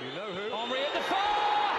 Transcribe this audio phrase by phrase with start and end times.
[0.00, 0.54] You know who?
[0.54, 1.74] Henry at the far!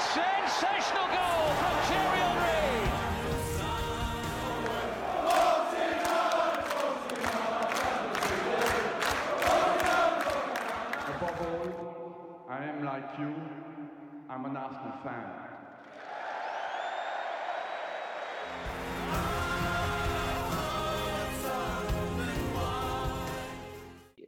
[0.00, 2.64] Sensational goal from Thierry Henry!
[11.14, 13.32] Above all, I am like you.
[14.28, 15.44] I'm an Arsenal fan.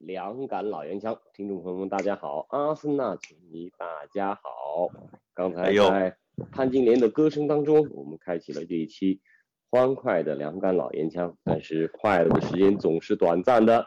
[0.07, 4.89] 两杆老烟枪，听众朋友们，大家好，阿森纳球迷大家好。
[5.35, 6.17] 刚才在
[6.51, 9.21] 潘金莲的歌声当中，我们开启了这一期
[9.69, 13.87] 欢快的两杆老烟枪，但是快乐的时间总是短暂的。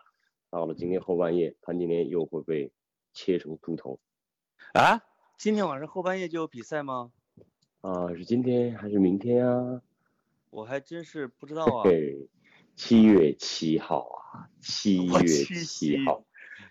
[0.52, 2.72] 到了今天后半夜，潘金莲又会被
[3.14, 4.00] 切成猪头
[4.74, 5.02] 啊，
[5.36, 7.12] 今天晚上后半夜就有比赛吗？
[7.82, 8.14] 啊！
[8.14, 9.82] 是今天还是明天啊？
[10.52, 11.82] 我还真是不知道啊。
[11.82, 12.30] 对，
[12.76, 16.24] 七月七号啊，七月七号，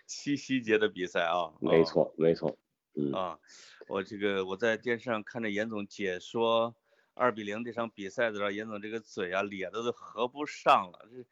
[0.08, 2.56] 七夕节的比赛啊，没错没错，
[2.96, 3.20] 嗯啊。
[3.20, 3.38] 啊，
[3.86, 6.74] 我这个我在电视上看着严总解说
[7.14, 11.24] 二比零这场比赛的时候，严总这个嘴啊咧的都合不上了，这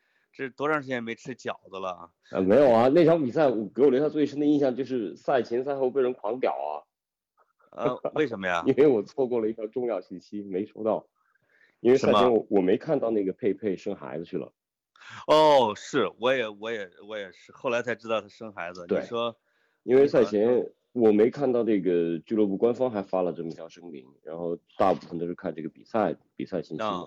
[0.48, 2.10] 这多长时间没吃饺子了啊？
[2.32, 6.84] 啊，没有啊，那场比赛我给我留下最深的印象就是赛前赛后被人狂屌啊，
[7.70, 8.62] 呃，为什么呀？
[8.68, 11.06] 因为我错过了一条重要信息没收到，
[11.80, 14.52] 因为赛什么前我我没看到那个佩佩生孩子去了，
[15.26, 18.86] 哦，是，我也我也我也是，后来才知道他生孩子。
[18.86, 19.36] 对你说
[19.82, 27.04] 因为赛前我没看到这个俱乐部官方还发了这么一条声明，然后大部分都是看这个比赛比赛信息啊。，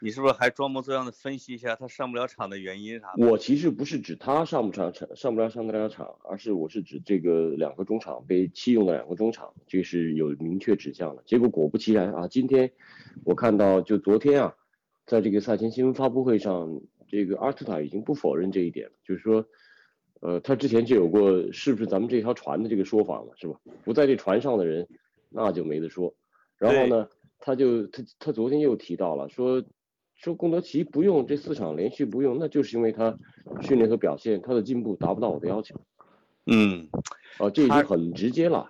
[0.00, 3.26] 你是不是还装模作样的分析一下他上不了场的原因啥的？
[3.26, 11.22] 我其实不是指他上不上场上不了上不了场，而是我是指这个两个中场被弃用的两个中场，这是有明确指向的。
[11.26, 12.72] 结果果不其然啊，今天
[13.24, 14.54] 我看到就昨天啊，
[15.04, 16.80] 在这个赛前新闻发布会上，
[17.12, 19.46] 这个阿尔特塔已经不否认这一点了，就是说，
[20.20, 23.60] 呃，他之前就有过是不是咱们这条船的这个说法嘛，是吧？
[23.84, 24.88] 不在这船上的人，
[25.28, 26.12] 那就没得说。
[26.58, 29.62] 然后呢，他就他他昨天又提到了说。
[30.14, 33.18] 说贡德奇不用这四场连续不用，那就是因为他
[33.60, 35.74] 训练和表现他的进步达不到我的要求。
[36.46, 36.88] 嗯，
[37.40, 38.68] 哦、这已经很直接了。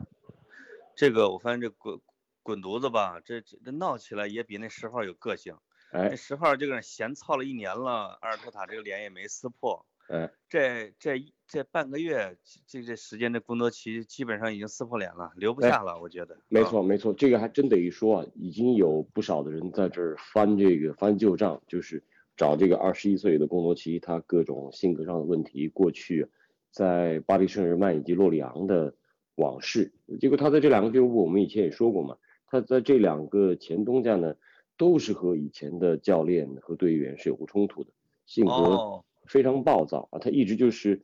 [0.97, 2.01] 这个我发现这滚
[2.43, 5.55] 滚犊子吧，这这这闹起来也比那十号有个性。
[5.93, 9.85] 那哎十号这个人闲操了一年了，阿尔托塔这个脸也没撕破。
[10.09, 12.37] 哎，这这这半个月
[12.67, 16.35] 这这时间，这贡多奇基本上已经撕破脸了，留不哎下了，我觉得。
[16.35, 22.03] 啊没错没错，这个还真得一说啊，已经有不少的人在这儿翻这个翻旧账，就是
[22.37, 26.27] 找这个二十一岁的贡多奇他各种性格上的问题，过去
[26.71, 28.95] 在巴黎圣日耳曼以及洛里昂的
[29.37, 29.93] 往事。
[30.21, 34.35] 结果他在这两个俱乐部，我们以前也说过嘛，他在这两个前东家呢，
[34.77, 37.91] 都是和以前的教练和队员是有过冲突的，
[38.27, 41.03] 性格哦，非常暴躁啊，他一直就是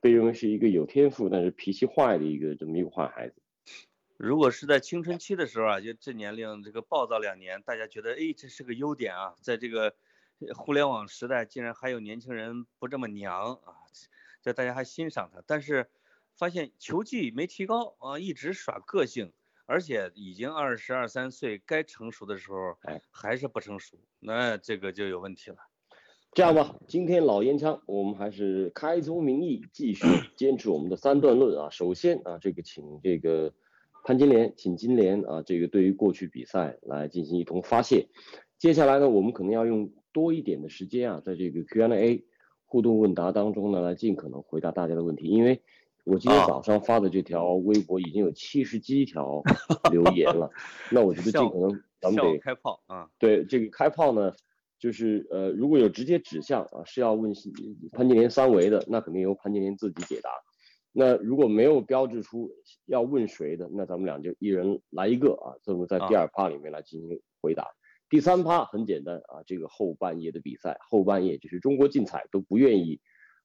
[0.00, 3.34] 被认为是一个有天赋但是脾气坏的一个这么一个坏孩子。
[4.16, 9.94] 如果是在青春期的时候啊，就这年龄这个暴躁两年，大家觉得哎这是个优点啊，在这个
[10.40, 13.74] 呃互联网时代，竟然还有年轻人不这么娘啊，
[14.42, 15.42] 这大家还欣赏他。
[15.46, 15.88] 但是
[16.34, 19.32] 发现球技没提高啊，一直耍个性，
[19.68, 25.58] 而且已经二十二三岁，该成熟的时候哎还是不成熟，那这个就有问题了。
[26.32, 31.68] 这样吧，今天老烟枪，我们还是开宗明义，继续 坚持我们的三段论啊。
[31.68, 33.52] 首先啊，这个请这个
[34.04, 38.08] 潘金莲，请金莲啊，这个对于过去比赛来进行一通发泄。
[38.56, 42.24] 接下来呢，我们可能要用多一点的时间啊，在这个 Q&A
[42.64, 45.26] 互动问答当中呢，来尽可能回答大家的问题。
[45.26, 45.62] 因为
[46.08, 49.42] 我今天啊早上发的这条微博已经有七十几条
[49.92, 50.50] 留言了，
[50.90, 53.10] 那我觉得尽可能咱们得开炮啊！
[53.18, 54.32] 对这个开炮呢，
[54.78, 57.34] 就是呃，如果有直接指向啊是要问
[57.92, 60.30] 潘金莲三维的，那肯定由潘金莲自己解答。
[60.92, 62.50] 那如果没有标志出
[62.86, 67.66] 要问谁的，那咱们俩就一人来一个啊，这么在第啊二趴里面来进行回答。
[68.08, 72.98] 第三趴很简单啊，这个后半夜的比赛，后半夜就是中国竞彩都不愿意，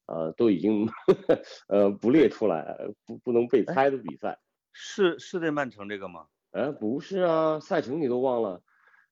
[0.05, 0.87] 呃，都已经
[1.67, 4.39] 呃不列出来，呃不不能被猜的比赛。
[4.71, 6.25] 是是在曼城这个吗？
[6.51, 8.61] 哎，不是啊，赛程你都忘了，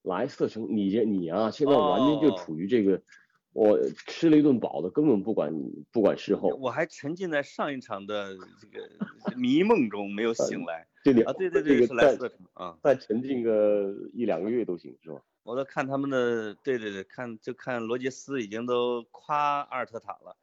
[0.01, 3.01] 莱斯特城，你这你啊，现在完全就哦处于这个，
[3.53, 5.53] 我吃了一顿饱的，根本不管
[5.91, 6.49] 不管事后。
[6.59, 11.33] 我还沉浸在上一场的这个迷梦中没有醒来这里啊！
[11.33, 12.77] 对对这对，个是莱斯特城啊！
[12.83, 15.21] 再沉浸个一两个月都行，是吧？
[15.43, 20.37] 我都看他们的，对对对，看就看罗杰斯已经都夸阿尔特塔了。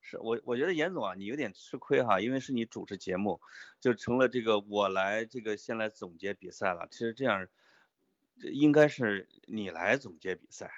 [0.00, 3.40] 是我我觉得严总啊，你有点吃亏哈，因为是你主持节目，
[3.80, 6.88] 就成了这个我来这个先来总结比赛了。
[6.90, 7.46] 其实这样，
[8.52, 10.70] 应该是你来总结比赛，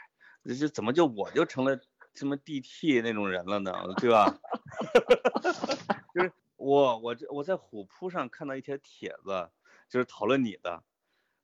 [0.44, 1.80] 这这怎么就我就成了
[2.14, 3.72] 什么 DT 那种人了呢？
[3.96, 4.38] 对吧？
[6.14, 9.50] 就是我我这我在虎扑上看到一条帖子，
[9.88, 10.82] 就是讨论你的，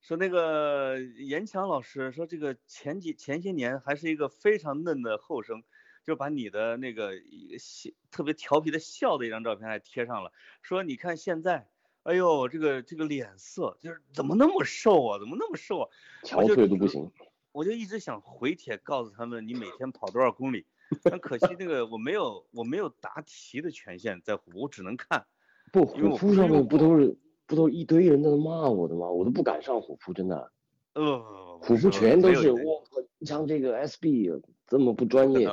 [0.00, 5.62] 说那个严强老师说这个前几前些年还是一个非常嫩的后生，
[6.08, 10.32] 就把你的那个一个笑特别调皮的笑的一张照片还贴上了，
[10.62, 11.69] 说你看现在，
[12.02, 15.88] 哎呦这个这个脸色就是怎么那么瘦啊，怎么那么瘦啊？
[16.25, 17.12] 憔悴都不行。
[17.52, 20.64] 我就一直想回帖告诉他们你每天跑多少公里。
[21.02, 25.26] 但可惜，那个我没有，我没有答题的权限在虎，我只能看。
[25.70, 29.11] 不，虎扑上面不都是不都一堆人在那骂我的吗？
[29.11, 30.50] 我都不敢上虎扑，真的。
[30.94, 32.82] 呃，虎扑全都是我，
[33.26, 35.46] 像这个 SB 这么不专 业。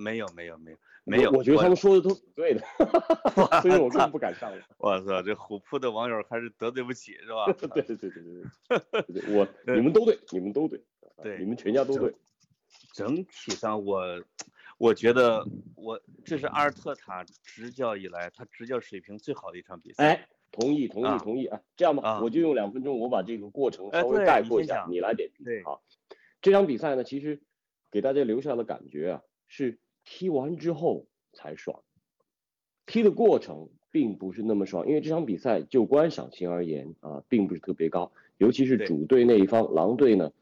[0.00, 2.60] 没有没有没有没有，我觉得他们说的都是对的，
[3.62, 4.62] 所以我更不敢上了。
[4.78, 7.46] 我操，这虎扑的网友还是得罪不起是吧？
[7.54, 10.80] 对对对对对对，我 你们都对，你们都对，
[11.22, 12.14] 对，你们全家都对。
[12.94, 14.22] 整体上我。
[14.78, 15.44] 我觉得
[15.74, 20.02] 我这是阿尔特塔执教以来他执教水平最好的一场比赛。
[20.06, 21.60] 哎，同意同意同意啊！
[21.76, 25.44] 这样吧，我就用两分钟，我把这个过程稍微概括一下，你来点评。
[25.44, 25.82] 对，好，
[26.40, 27.42] 这场比赛呢，其实
[27.90, 31.82] 给大家留下的感觉啊，是踢完之后才爽，
[32.86, 40.32] 踢的过程并不是那么爽，因为这场比赛就观赏性而言啊，并不是特别高，尤其是主队那一方狼队呢。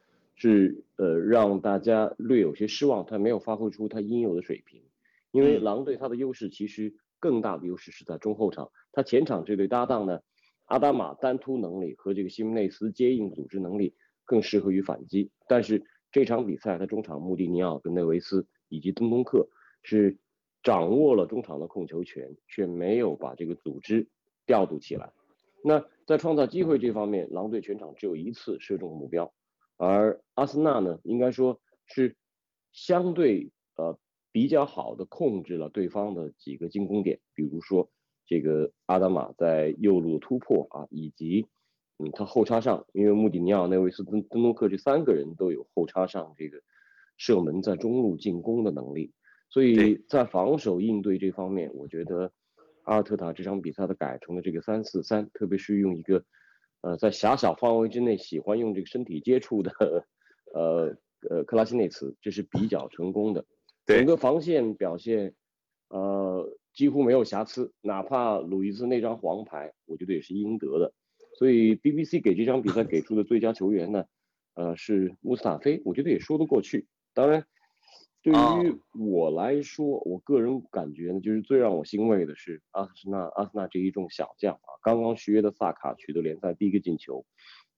[0.40, 4.80] 是呃让大家略有些失望，他没有发挥出他应有的水平，
[5.32, 10.20] 因为狼队他的优势其实更大的优势是在中后场，他前场这对搭档呢，
[10.66, 15.82] 阿达玛单突能力和这个西蒙内斯接应组织能力更适合于反击，但是
[16.12, 19.48] 这场比赛他中场穆蒂尼奥跟内维斯以及登东克
[19.82, 20.18] 是
[20.62, 24.08] 掌握了中场的控球权，却没有把这个组织
[24.46, 25.12] 调度起来，
[25.64, 29.32] 那在创造机会这方面，狼队全场只有一次射中目标。
[29.76, 32.16] 而阿森纳呢，应该说是
[32.72, 33.98] 相对呃
[34.32, 37.88] 比较好的控制了对方的几个进攻点，比如说
[38.26, 41.46] 这个阿达玛在右路的突破啊，以及
[41.98, 46.60] 嗯他后插上，因为穆迪尼奥、内维斯、登登东克这三个人都有后插上这个
[47.18, 49.12] 射门在中路进攻的能力，
[49.50, 52.32] 所以在防守应对这方面，我觉得
[52.84, 56.24] 阿尔特塔这场比赛的改成了这个三四三，特别是用一个。
[56.80, 59.72] 呃，在狭小范围之内喜欢用这个身体接触的，
[60.54, 60.96] 呃
[61.28, 63.44] 呃，克拉西内茨，这是比较成功的。
[63.84, 65.34] 整个防线表现，
[65.88, 70.92] 呃，几乎没有瑕疵，哪怕鲁伊斯那张黄牌，我觉得也是应得的。
[71.36, 74.04] 所以 BBC 给这场比赛给出的最佳球员呢，
[74.54, 76.86] 呃，是穆斯塔菲，我觉得也说得过去。
[77.18, 77.44] 当然。
[78.20, 87.24] 对于我来说，我个人感觉呢，就是最让我欣慰的是阿森纳，阿森纳这一众小将啊，刚刚续约的萨卡取得联赛第一个进球，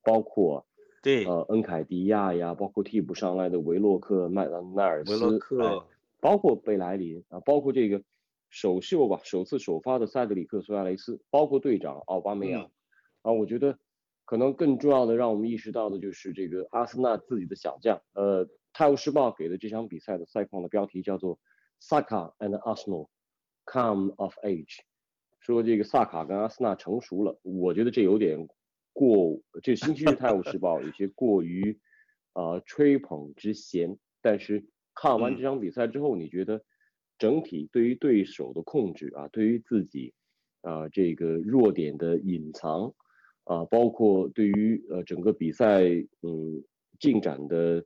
[0.03, 0.65] 包括
[1.03, 4.45] 对呃恩凯迪亚呀，包括替补上来的维洛克、麦
[4.75, 5.85] 奈尔斯，维洛克，
[6.19, 8.03] 包括贝莱林啊，包括这个
[8.49, 12.69] 首秀吧，首次首发的塞德里克苏亚雷斯，包括队长奥巴梅扬
[13.21, 13.77] 啊，我觉得
[14.31, 18.45] 可能更重要的让我们意识到的就是这个阿森纳自己的小将，呃。
[18.71, 21.37] 《泰晤士报》给的这场比赛的赛况的标题叫做
[21.81, 23.09] “Saka and Arsenal
[23.65, 24.79] come of age”，
[25.41, 27.37] 说这个萨卡跟阿森纳成熟了。
[27.41, 28.47] 我觉得这有点
[28.93, 31.77] 过，这星期日《泰晤士报》有些过于
[32.31, 33.97] 啊吹捧之嫌。
[34.21, 36.63] 但是看完这场比赛之后，你觉得
[37.17, 40.13] 整体对于对手的控制啊，对于自己
[40.61, 42.93] 啊这个弱点的隐藏
[43.43, 45.83] 啊，包括对于呃整个比赛
[46.21, 46.63] 嗯
[46.99, 47.85] 进展的。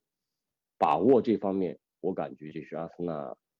[0.77, 3.13] 把握这方面，我感觉这是阿森纳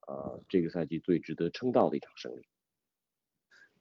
[0.05, 2.45] 呃这个赛季最值得称道的一场胜利。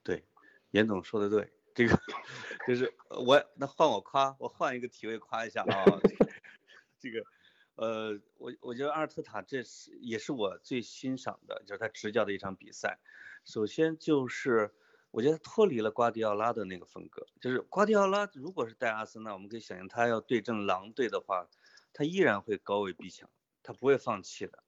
[0.04, 0.24] 对，
[0.70, 1.98] 严总说的对，这个
[2.64, 5.84] 就是我那换我夸，我换一个体位夸一下啊。
[7.00, 7.24] 这个
[7.74, 13.00] 呃，我我觉得阿尔特塔这是也是我最欣赏的，就是他执教的一场比赛。
[13.44, 14.72] 首先就是
[15.14, 21.48] 我觉得脱离了瓜迪奥拉的那个风格，就是瓜迪奥拉如果是带阿森纳，我们可以想象他要对阵狼队的话。
[21.96, 23.30] 他依然会高位逼抢，
[23.62, 24.64] 他不会放弃的，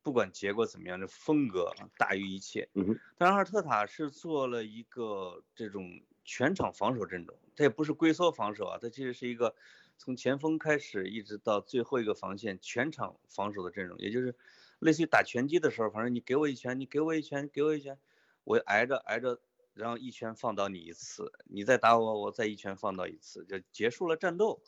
[0.00, 2.70] 不管结果怎么样，这风格大于一切。
[2.72, 9.54] 嗯但是阿尔特塔是做了一个这种全场防守阵容，他也不是龟缩防守啊，他其实是一个
[9.98, 14.34] 从前锋开始一直到最后一个防线全场防守的阵容，也就是
[14.78, 17.98] 类似于打拳击的时候，反正你给我一拳，你给我一拳，给我一拳，
[18.44, 19.38] 我挨着挨着，
[19.74, 24.62] 然后一拳放倒你一次，你再打我，我再一拳放倒一次，就结束了战斗。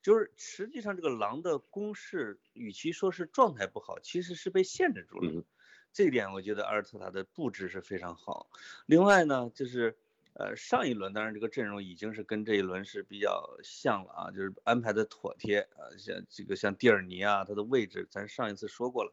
[0.00, 5.44] 就是实际上这个狼的攻势，与其说是状态不好，其实是被限制住了。
[5.92, 8.48] 这一点我觉得阿尔特塔的布置是非常好。
[8.86, 9.96] 另外呢，就是
[10.34, 19.12] 呃上一轮当然这个阵容已经是跟这一轮是比较像了啊，就是安排的妥帖啊，像这个像蒂尔尼啊，他的位置咱上一次说过了。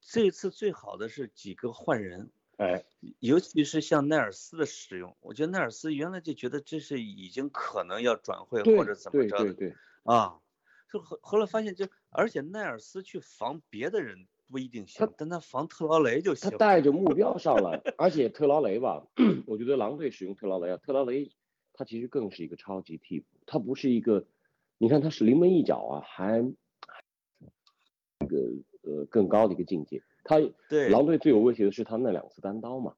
[0.00, 2.84] 这次最好的是几个换人，哎，
[3.20, 10.40] 尤其是像奈尔斯的使用，我觉得奈尔斯原来就觉得这是已经可能要转会对或者怎么着的对对对，啊，
[10.92, 16.56] 就后后来发现就而且奈尔斯去防别的人不一定行他，但他防特劳雷就行他。
[16.56, 19.06] 带着目标上来，而且特劳雷吧，
[19.46, 21.30] 我觉得狼队使用特劳雷啊，特劳雷
[21.72, 24.26] 他其实更是一个超级替补，他不是一个，
[24.78, 26.40] 你看他是临门一脚啊，还
[28.18, 28.36] 一个
[28.82, 30.02] 呃更高的一个境界。
[30.28, 30.90] 他对。
[30.90, 32.94] 狼队最有威胁的是他那两次单刀嘛，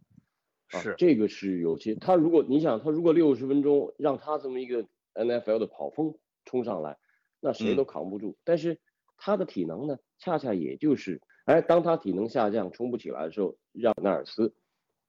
[0.72, 4.84] 啊是，这个是有些他如果你想他如果六十分钟让他这么一个
[5.14, 6.98] NFL 的跑锋冲上来，
[7.40, 7.76] 那谁嗯。
[7.76, 8.36] 都扛不住。
[8.42, 8.80] 但是
[9.16, 14.52] 他的体能呢，恰恰也就是，哎，当他体能下降冲不起来的时候，让纳尔斯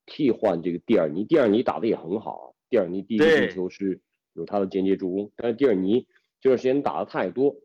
[0.05, 3.99] 替换这个蒂尔尼，蒂尔尼打的也很好啊，蒂尔尼第一个进球是
[4.33, 6.07] 有他的间接助攻，但是蒂尔尼
[6.39, 7.55] 这段时间打的太多，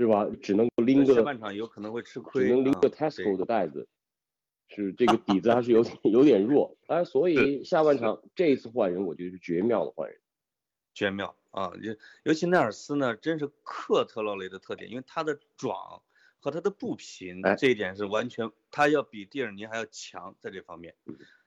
[0.00, 0.26] 是吧？
[0.40, 2.44] 只能够拎个下半场有可能会吃亏。
[2.44, 3.86] 只能拎个 Tesco 的袋子，
[4.68, 10.18] 是这个底子还是有点 有点弱，哎，所以下半场这一次换人，我觉得是绝妙的换人。
[10.94, 11.72] 绝妙啊！
[11.82, 16.02] 尤尤其奈尔斯呢，真是克特劳雷的特点，因为他的壮
[16.40, 20.94] 和他的步频哎这一点是完全，他要比蒂尔尼还要强在这方面。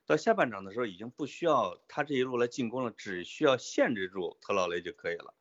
[0.05, 5.33] 到下半场的时候，已经不需要他这一路来进攻了，只需要限制住特劳雷就可以了，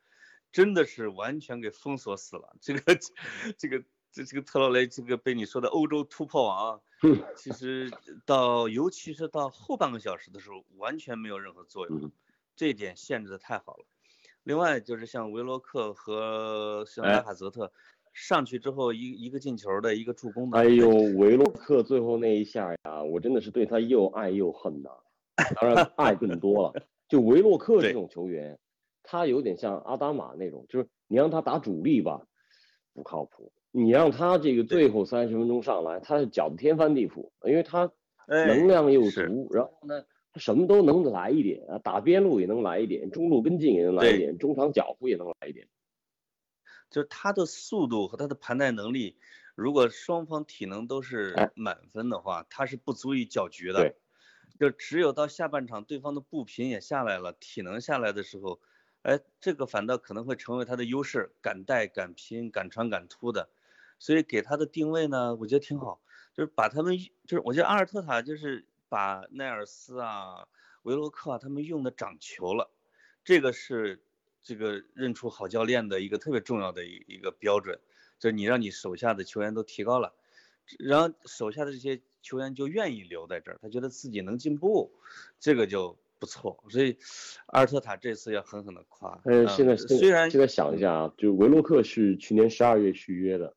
[0.53, 2.55] 真的是完全给封锁死了。
[2.61, 2.99] 这个
[3.57, 3.83] 这个
[4.13, 6.81] 这这个特劳雷，这个被你说的欧洲突破王啊，
[7.37, 7.91] 其实
[8.27, 12.13] 到尤其是到后半个小时的时候，完全没有任何作用嗯，
[12.55, 13.87] 这一点限制的太好了。
[14.45, 17.73] 另外就是像维罗克和像哎拉卡泽特
[18.13, 24.91] 上去之后一一个进球的一个助攻的，哎呦，维洛克最后那一下呀，我真的是对他又爱又恨呐。
[25.61, 26.87] 当然爱更多了。
[27.09, 28.59] 就维洛克这种球员，
[29.03, 32.27] 他有点像阿达玛那种，就是你让他打主力吧，
[32.93, 33.53] 不靠谱。
[33.71, 37.91] 你让他这个最后三十分钟上来，他是搅得天翻地覆，因为他
[38.27, 45.69] 哎能量又是足，然后呢，他什么都能来一点啊，打边路也能来一点，中路跟进也能来一点，中场脚步也能来一点。
[46.91, 49.17] 就是他的速度和他的盘带能力，
[49.55, 53.97] 如果双方体能都是哎满分的话，他是不足以搅局的对。
[54.61, 58.61] 就只有到下半场对方的步频也下来了，体能下来的时候，
[59.03, 63.51] 哎，这个反倒可能会成为他的优势，敢带、敢拼、敢传、敢突的。
[63.99, 66.01] 所以给他的定位呢，我觉得挺好，
[66.35, 70.49] 就是把他们，就是我觉得阿尔特塔就是把奈尔斯啊、
[70.83, 72.73] 维罗克啊他们用的长球了，
[73.23, 74.05] 这个是
[74.43, 77.79] 这个认出好教练的一个特别重要的一一个标准，
[78.19, 80.15] 就是你让你手下的球员都提高了，
[80.81, 84.93] 然后手下的这些球员就愿意留在这儿，他觉得自己能进步，
[85.39, 86.57] 这个就不错。
[86.69, 86.97] 所以
[87.47, 89.21] 阿尔特塔这次要狠狠的夸。
[89.25, 93.57] 呃，嗯现在现虽然现在想一下啊，就维洛克是去年十二月续约的，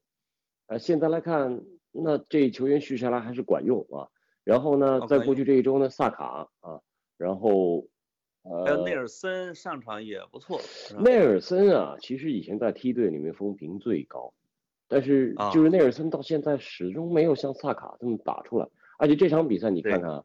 [0.66, 4.10] 呃，现在来看，那这球员续下来还是管用啊。
[4.44, 6.82] 然后呢，在过去这一周呢，萨卡啊，
[7.18, 7.88] 然后
[8.42, 10.60] 呃，还有内尔森上场也不错，
[10.98, 14.34] 内尔森啊，其实以前在梯队里面风评最高，
[14.88, 18.68] 但是啊就是内尔森到现在始终没有像萨卡这么打出来，
[18.98, 20.24] 而且这场比赛你看看啊，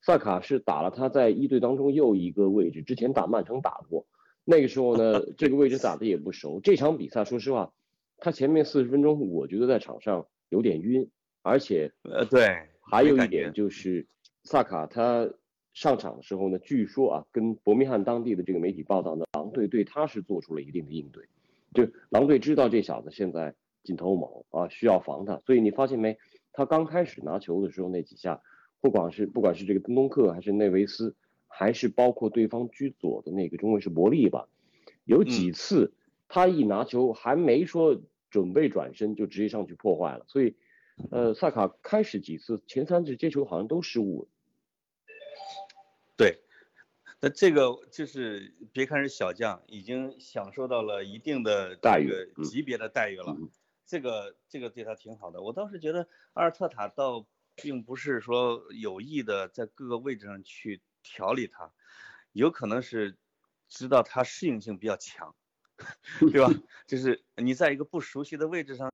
[0.00, 4.06] 萨卡是打了他在一队当中又一个位置，之前打曼城打过，
[4.44, 6.60] 那个时候呢，这个位置打的也不熟。
[6.60, 7.72] 这场比赛说实话，
[8.18, 11.08] 他前面四十分钟我觉得在场上有点晕，
[11.42, 12.46] 而且呃对，
[12.80, 14.06] 还有一点就是
[14.44, 15.28] 萨卡他
[15.74, 21.26] 上场的时候呢，据说啊，跟伯明翰当地的这个媒体报道呢，狼队对他是做出了一定的应对，
[21.86, 26.16] 就狼队知道这小子现在劲头猛啊，需要防他，所以你发现没，
[26.52, 28.40] 他刚开始拿球的时候那几下，
[28.80, 31.14] 不管是不管是这个登东克还是内维斯，
[31.46, 34.48] 还是包括对方居左的那个中卫是伯利吧，
[35.04, 35.92] 有几次
[36.28, 40.56] 他一拿球还没说准备转身就直接上去破坏了，所以。
[41.12, 44.28] 呃，萨卡开始几次前三次接球好像都失误了，
[46.16, 46.40] 对，
[47.20, 52.10] 那这个就是别看是小将，已经享受到了一定的待遇
[52.42, 53.36] 级别的待遇了。
[53.38, 53.48] 嗯
[53.86, 55.40] 这个这个对他挺好的。
[55.40, 57.24] 我倒是觉得阿尔特塔倒
[57.62, 61.72] 并不是说有意的在各个位置上去调理它，
[62.32, 63.18] 有可能是
[63.68, 65.34] 知道它适应性比较强，
[66.32, 66.48] 对吧？
[66.86, 68.90] 就是你在一个不熟悉的位置上。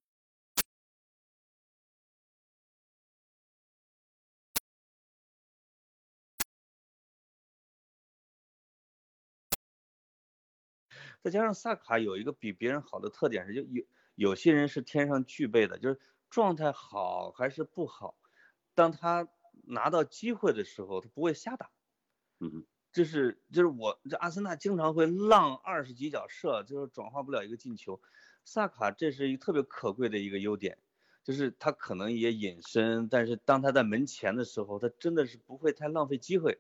[11.23, 18.15] 再加上萨卡有一个比别人好的特点是，就有有些人是天生具备的，就是状态好还是不好，
[18.75, 19.29] 当他
[19.67, 21.71] 拿到机会的时候，他不会瞎打。
[22.41, 28.01] 嗯哼，就是就是我这阿森纳经常会浪二十几脚射，就是转化不了一个进球。
[28.45, 30.77] 萨卡这是一个特别可贵的一个优点，
[31.23, 36.59] 就是他可能也隐身，但是当他在门前的时候，他真的是不会太浪费机会，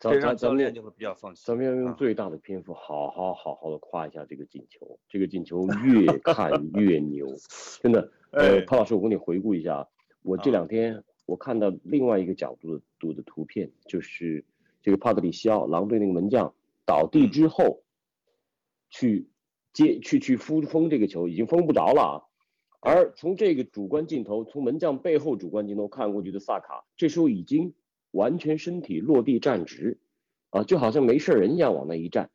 [0.00, 1.44] 咱这让教练就会比较放心。
[1.46, 4.98] 咱们要用啊最大的篇幅，好好好好的夸一下这个进球。
[5.08, 7.26] 这个进球越看越牛，
[7.82, 8.10] 真的。
[8.30, 9.86] 呃，哎潘老师，我跟你回顾一下，
[10.22, 14.44] 我这啊两天我看到另外一个角度的度的图片，就是
[14.82, 16.54] 这个帕特里西奥狼队那个门将
[16.84, 17.82] 倒地之后，
[18.88, 19.28] 去
[19.72, 22.16] 接去去封封这个球，已经封不着了啊。
[22.80, 27.74] 而从这个主观镜头，从门将背后主观镜头看过去的萨卡，这时候已经
[28.12, 29.98] 完全身体落地站直，
[30.50, 32.30] 啊，就好像没事人一样往那一站，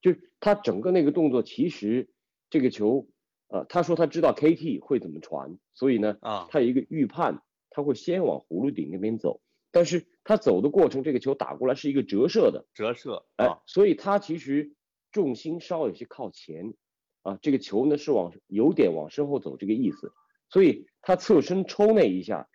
[0.00, 2.08] 就是他整个那个动作，其实
[2.50, 3.06] 这个球，
[3.46, 7.40] 呃，他说他知道 KT 会怎么传，所以呢，啊，他有一个预判，
[7.72, 14.72] 他会先往葫芦顶那边走，但是他走的过程，这个球打过来是一个折射的，折射哎啊，，所以他其实
[15.10, 16.74] 重心稍有些靠前，
[17.22, 20.12] 啊，这个球呢是往有点往身后走这个意思，
[20.48, 22.48] 所以他侧身抽那一下，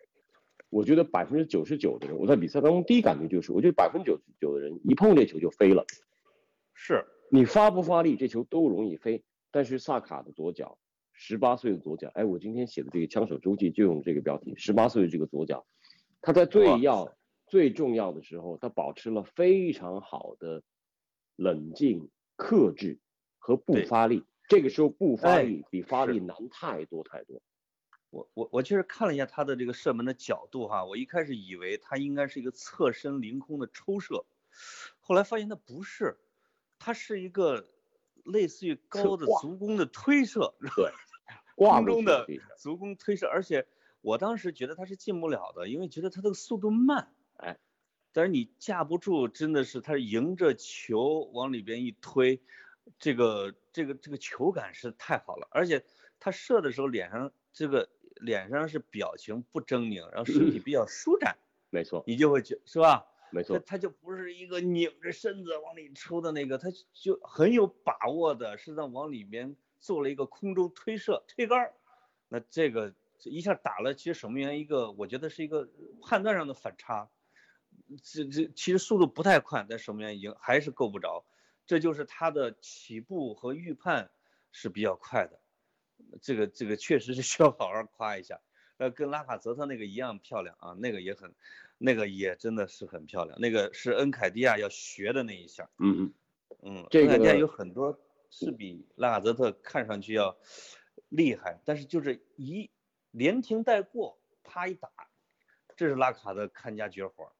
[0.70, 5.84] 我觉得百分之九十九的人，我在比赛当中第一感觉就是，我觉得百分之九十九的人一碰这球就飞了，
[6.74, 7.04] 是。
[7.30, 9.22] 你发不发力，这球都容易飞。
[9.50, 10.78] 但是萨卡的左脚，
[11.20, 15.66] 十八岁的左脚，哎，我今天写的这个枪手周记就用这个标题，十八岁的这个左脚，
[16.22, 17.12] 他在最要
[17.48, 20.62] 最重要的时候，他保持了非常好的
[21.34, 23.00] 冷静、克制
[23.38, 24.24] 和不发力。
[24.48, 27.42] 这个时候不发哎力比发力难太多太多。
[28.10, 34.24] 我我我其实看了一下他的这个射门的角度哈，我一开始以为他应该是一个侧身凌空的抽射，
[35.00, 36.16] 后来发现他不是，
[36.78, 37.66] 他是一个
[38.24, 40.90] 类似于高的足弓的推射，挂过
[41.58, 43.66] 空中的足弓推射，而且
[44.00, 47.58] 我当时觉得他是进不了的，因为觉得他的速度慢，哎，
[48.12, 52.40] 但是你架不住，真的是他是迎着球往里边一推，
[52.98, 55.84] 这个这个这个球感是太好了，而且
[56.20, 61.36] 他射的时候脸上这个脸上是表情不狰狞，然后身体比较舒展，
[61.70, 63.06] 没错，你就会觉是吧？
[63.30, 71.74] 没错，他就不是一个拧着身子往里抽的那个，他就很有把握的，是在往里面做了一个空中推射推杆儿，
[72.28, 75.68] 那这个一下打了，其实守门员一个我觉得是一个
[76.02, 77.08] 判断上的反差，
[78.02, 81.24] 这这其实速度不太快，但守门员已经还是够不着，
[81.66, 84.10] 这就是他的起步和预判
[84.52, 85.40] 是比较快的，
[86.20, 88.40] 这个这个确实是需要 好好夸一下。
[88.76, 91.34] 呃，跟拉卡泽特那个一样漂亮啊，那个也很，
[91.78, 96.12] 那个也真的是很漂亮，那个是恩凯迪亚要学的那一下，嗯嗯，
[96.62, 97.98] 嗯，这个恩凯迪亚有很多
[98.30, 100.36] 是比拉卡泽特看上去要
[101.08, 102.70] 厉害，但是就是一
[103.10, 104.88] 连停带过，啪一打，
[105.76, 107.32] 这是拉卡的看家绝活，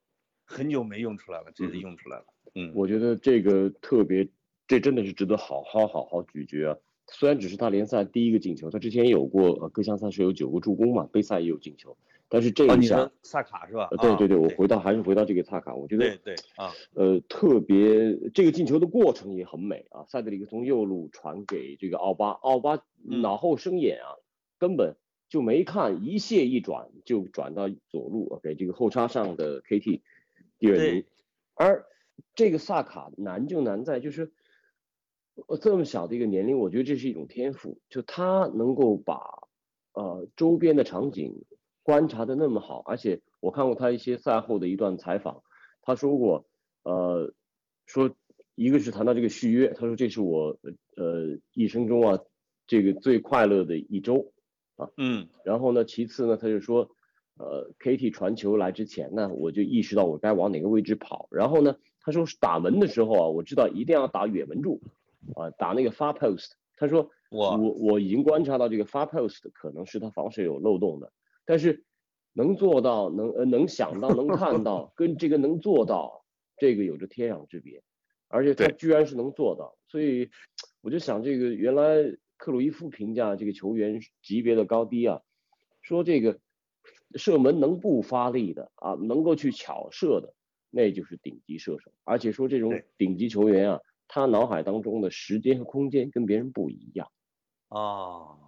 [0.44, 4.28] 很久没用出来了，这次嗯用出来了，嗯，我觉得这个特别，
[4.66, 6.78] 这真的是值得好好好好咀嚼啊。
[7.10, 11.96] 虽然只是他联赛第一个进球，他之前也有过呃各项赛事有九个助攻嘛，杯赛也有进球，
[12.28, 13.88] 但是这哦，一下，萨卡是吧？
[14.00, 22.76] 对对对，我回到还是回到这个萨卡，我觉得对对啊，呃特别这个进球的过程也很美啊，塞德里克从右路传给这个奥巴，奥巴
[23.08, 24.16] 嗯脑后生眼啊，
[24.58, 24.96] 根本
[25.28, 30.00] 就没看，一卸一转就转到左路啊给这个后插上的 KT
[30.58, 31.04] 第二名，
[31.54, 31.86] 而
[32.34, 34.32] 这个萨卡难就难在就是。
[35.46, 39.46] 呃，这么小的一个年龄，我觉得这是一种天赋，就他能够把
[39.92, 41.44] 呃周边的场景
[41.88, 45.42] 观察的那么好，而且我看过他一些赛后的一段采访，
[45.80, 46.44] 他说过，
[46.82, 47.32] 呃，
[47.86, 48.10] 说
[48.56, 50.58] 一个是谈到这个续约，他说这是我
[50.98, 52.18] 呃一生中啊
[52.66, 54.34] 这个最快乐的一周
[54.76, 56.90] 啊，嗯然后呢，其次呢，他就说，
[57.38, 61.26] 呃，KT 传球来之前呢，我就意识到我该往哪个位置跑。
[61.30, 64.82] 然后呢，他说打门的时候啊，我知道一定要打远门柱，
[65.34, 66.50] 啊，打那个 far post。
[66.76, 71.10] 他说我我我已经观察到这个 far post 可能是他防守有漏洞的，
[71.48, 71.82] 但是
[72.34, 76.26] 能做到能呃能想到能看到 跟这个能做到，
[76.58, 77.82] 这个有着天壤之别，
[78.28, 80.28] 而且他居然是能做到，所以
[80.82, 85.22] 我就想这个原来克鲁伊夫评价这个球员级别的高低啊，
[85.80, 86.38] 说这个
[87.14, 90.34] 射门能不发力的啊，能够去巧射的，
[90.68, 97.10] 那就是顶级射手，而且说这种顶级球员啊，他脑海当中的时间和空间跟别人不一样。
[97.70, 98.47] 哦，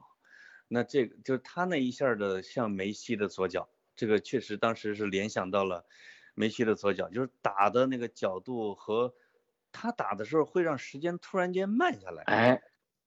[0.73, 5.85] 那这个就是他那一下儿的像梅西的左脚，这个确实当时是联想到了
[6.35, 9.13] 梅西的左脚，就是打的那个角度和
[9.73, 12.23] 他打的时候会让时间突然间慢下来。
[12.23, 12.63] 哎，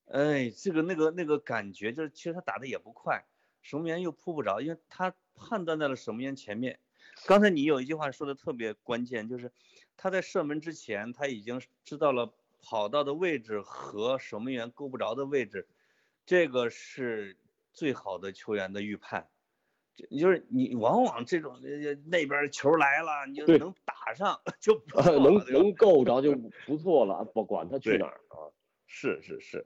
[0.07, 3.25] 哎，这个那个那个感觉就是，其实他打的也不快，
[3.61, 6.81] 守门员又扑不着，因为他判断在了守门员前面。
[7.25, 9.53] 刚才你有一句话说的特别关键，就是
[9.95, 15.69] 他在射门之前，他已经知道了跑道的位置和守门员够不着的位置，
[16.25, 17.37] 这个是
[17.73, 19.27] 最好的球员的预判。
[19.95, 24.83] 就就是你往往这种呃那边球来了，你就能打上 就
[25.21, 25.35] 能？
[25.51, 28.49] 能够着就不错了，不管他去哪儿啊。
[28.87, 29.65] 是是是，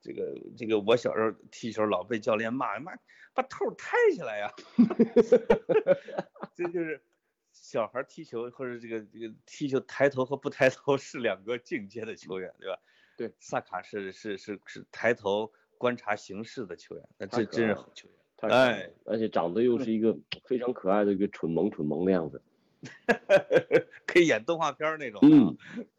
[0.00, 2.92] 这个这个我小时候踢球老被教练骂，妈
[3.32, 4.52] 把头抬起来呀，
[6.54, 7.02] 这就是
[7.50, 12.78] 小孩踢球或者这个这个踢球抬头和不抬头 是两个境界的球员，对吧？
[13.16, 15.52] 对，萨卡是是是是抬头
[15.84, 18.50] 观察形势的球员，那这真是好球员。
[18.50, 20.16] 哎，而且长得又是一个
[20.46, 22.40] 非常可爱的一个蠢萌蠢萌的样子。
[24.06, 25.20] 可以演动画片儿那种。
[25.22, 25.54] 嗯，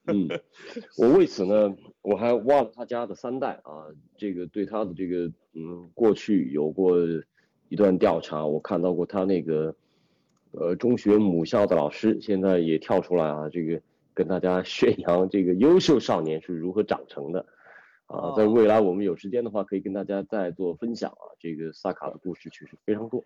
[0.08, 0.28] 嗯，
[0.98, 3.86] 我为此呢，我还挖了他家的三代啊，
[4.17, 6.98] 这个对他的这个嗯过去有过
[7.69, 9.76] 一段调查，我看到过他那个
[10.50, 13.80] 呃中学母校的老师，现在也跳出来啊，这个
[14.15, 17.45] 跟大家宣 扬这个优秀少年是如何长成的。
[18.08, 21.34] 啊，在哦未来我们有时间的话，可以跟大家再做分享啊。
[21.39, 23.24] 这个萨卡的故事确实非常多。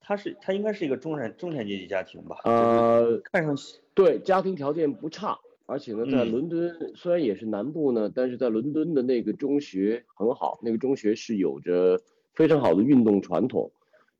[0.00, 2.36] 他是他应该是一个中产中产阶级家庭吧？
[2.44, 11.98] 呃，看上去对，家庭条件不差，而且呢，在嗯伦敦虽然也是南部呢，但是在伦敦的那个中学很好，那个中学是有着
[12.34, 13.72] 非常好的运动传统。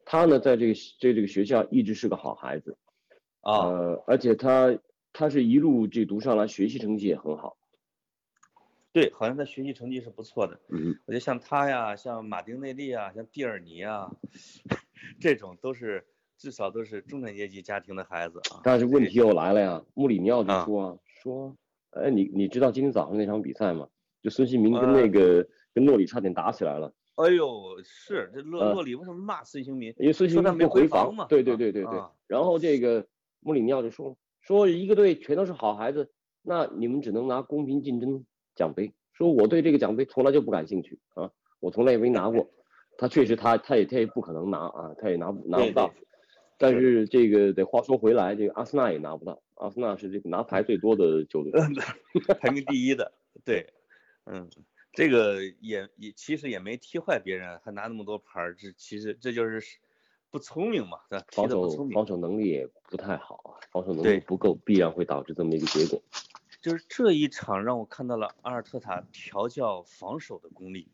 [0.07, 2.79] 他呢，在这个这这个学校一直是个好孩子，
[3.43, 4.79] 啊，呃，而且他
[5.13, 7.59] 他是一路这读上来，学习成绩也很好。
[8.95, 10.57] 对，好像他学习成绩是不错的。
[10.69, 14.09] 嗯，我觉得像他呀，像马丁内利啊，像蒂尔尼啊，
[15.21, 16.07] 这种都是
[16.39, 18.61] 至少都是中产阶级家庭的孩子啊。
[18.63, 21.57] 但是问题又来了呀，穆里尼奥就啊说啊，说，
[21.91, 23.89] 哎，你你知道今天早上那场比赛吗？
[24.23, 26.95] 就孙兴民跟呃那个跟诺里差点打起来了。
[27.17, 29.93] 哎呦，是这洛呃洛里为什么骂孙兴民？
[29.99, 31.99] 因为孙兴民不回防回防嘛对对对对对。
[31.99, 33.05] 啊然后这个
[33.41, 38.25] 穆里尼奥就说说一个队全都是好孩子，那你们只能拿公平竞争
[38.55, 38.93] 奖杯。
[39.13, 42.51] 说我对这个奖杯从来就不感兴趣啊，我从来也没拿过。
[42.97, 46.07] 他确实他他也他也不可能拿啊，他也拿不拿不到对。
[46.57, 51.53] 但是这个得话说回来，这个阿森纳也拿不到，阿森纳是这个拿牌最多的球队。
[52.41, 53.13] 排名第一的，
[53.45, 53.67] 对，
[54.25, 54.49] 嗯，
[54.93, 59.61] 这个也也其实也没踢坏别人，还拿那么多牌儿，这其实这就是
[60.31, 60.99] 不聪明嘛，
[61.33, 62.07] 防守防。
[62.07, 66.01] 守能力也不太好啊，防守能力不够，必然会导致这么一个结果。
[66.65, 70.89] 就是这一场让我看到了阿尔特塔调教防守的功力，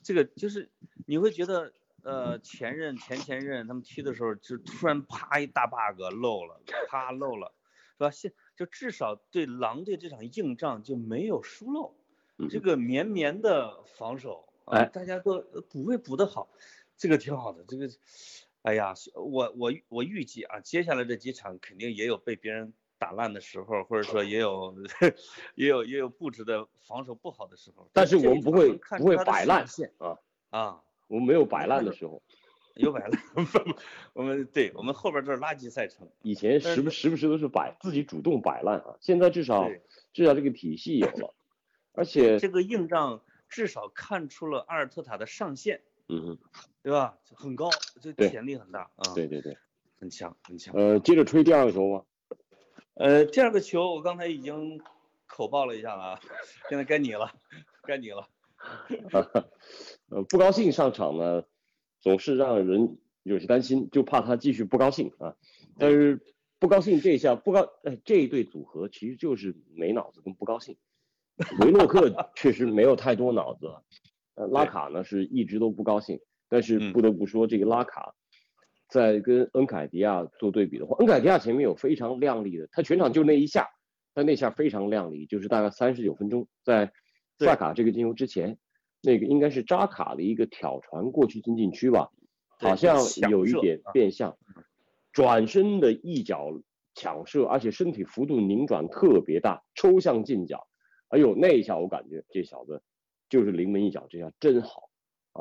[0.00, 0.70] 这个就是
[1.06, 1.72] 你会觉得，
[2.04, 7.52] 呃，前任前前任他们踢的时候，就突然啪一大 bug 漏了，啪漏了，
[7.94, 8.12] 是吧？
[8.12, 11.96] 现就至少对狼队这场硬仗就没有疏漏，
[12.48, 16.48] 这嗯个绵绵的防守啊，哎大家都补位补得好，
[16.96, 17.90] 这个挺好的，这个。
[18.62, 24.74] 哎呀，我我我预计啊，接下来这几场肯定也有被别人打烂的时候，或者说也有
[25.54, 27.88] 也有也有布置的防守不好的时候。
[27.92, 30.18] 但是我们不会不会摆烂上限啊，
[30.50, 32.22] 啊，我们没有摆烂的时候。
[32.74, 33.10] 有摆烂。
[34.12, 36.08] 我们对我们后边这是垃圾赛程。
[36.22, 39.68] 以前时不时不时都是摆自己主动摆烂啊，现在至少
[40.12, 41.34] 至少这个体系有了，
[41.92, 46.38] 而且这个硬仗至少看出了阿尔特塔的上限，嗯哼，
[46.84, 47.18] 对吧？
[47.34, 47.68] 很高，
[48.00, 49.58] 这潜力很大啊，对对对，
[49.98, 50.72] 很强很强。
[50.76, 52.04] 呃，接着吹第二个球吧。
[52.98, 54.80] 呃，第二个球我刚才已经
[55.26, 56.20] 口爆了一下了啊，
[56.68, 57.32] 现在该你了，
[57.86, 58.28] 该你了。
[60.08, 61.44] 呃，不高兴上场呢，
[62.00, 65.36] 总是让人有些担心，就怕他继续不高兴啊。
[65.78, 66.20] 但是
[66.58, 70.76] 不高兴这一下不高，哎，这一对组合其实就是没脑子跟不高兴。
[71.60, 73.72] 维诺克 确实没有太多脑子，
[74.34, 78.16] 呃，拉卡呢是一直都不高兴，但是嗯不得不说这个拉卡。
[78.88, 83.68] 在跟恩凯迪亚做对比的话，恩凯迪亚前面有非常亮丽的，他全场就那一下，
[84.14, 86.90] 他那下非常亮丽，就是大概三十九分钟，在
[87.38, 88.58] 萨卡这个进球之前，
[89.02, 92.10] 那个应该是扎卡的一个挑传过去进禁区吧，
[92.58, 92.96] 好像
[93.30, 94.36] 有一点啊变相，
[95.12, 96.50] 转身的一脚
[96.94, 100.66] 抢射，而且身体幅度拧转特别大，抽向近角，
[101.08, 102.82] 哎呦那一下我感觉这小子
[103.28, 104.88] 就是临门一脚，这下真好。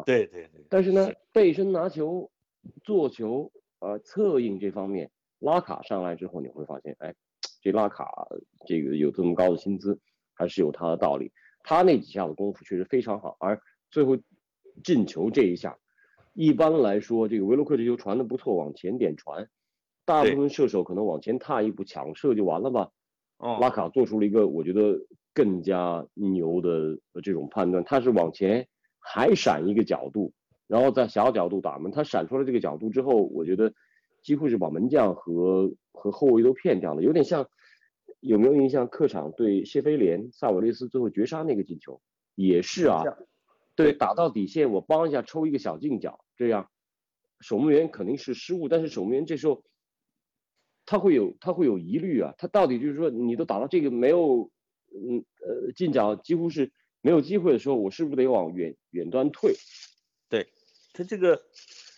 [0.05, 2.29] 对对对，但是呢，背身拿球、
[2.83, 7.13] 做球、呃策应这方面，拉卡上来之后，你会发现，哎，
[7.61, 8.27] 这拉卡
[8.65, 9.99] 这个有这么高的薪资，
[10.33, 11.31] 还是有他的道理。
[11.63, 14.17] 他那几下的功夫确实非常好，而最后
[14.83, 15.77] 进球这一下，
[16.33, 19.49] 一般来说，这个维洛克这球传的不错，往前点传，
[20.05, 22.91] 大部分射手可能往前踏一步抢射就完了吧。
[23.37, 24.97] 哦，拉卡做出了一个我觉得
[25.33, 28.67] 更加牛的这种判断，他是往前
[28.99, 30.33] 还闪一个角度，
[30.67, 31.91] 然后在小角度打门。
[31.91, 33.73] 他闪出了这个角度之后，我觉得
[34.21, 37.49] 几乎是把门将和和后卫都骗掉了，有点像
[38.19, 38.87] 有没有印象？
[38.87, 42.01] 客场对谢菲联萨瓦雷斯最后绝杀那个进球
[42.35, 43.03] 也是啊，
[43.75, 46.69] 对，打到底线我帮一下抽一个小近角，这样
[47.39, 49.63] 守门员肯定是失误，但是守门员这时候
[50.85, 54.51] 他会有他会有疑虑啊，他到底就是说你都打到这个没有
[54.91, 59.53] 嗯呃近角几乎是没有机会的时候，我是不是得往远远端退？
[60.97, 61.45] 对他这个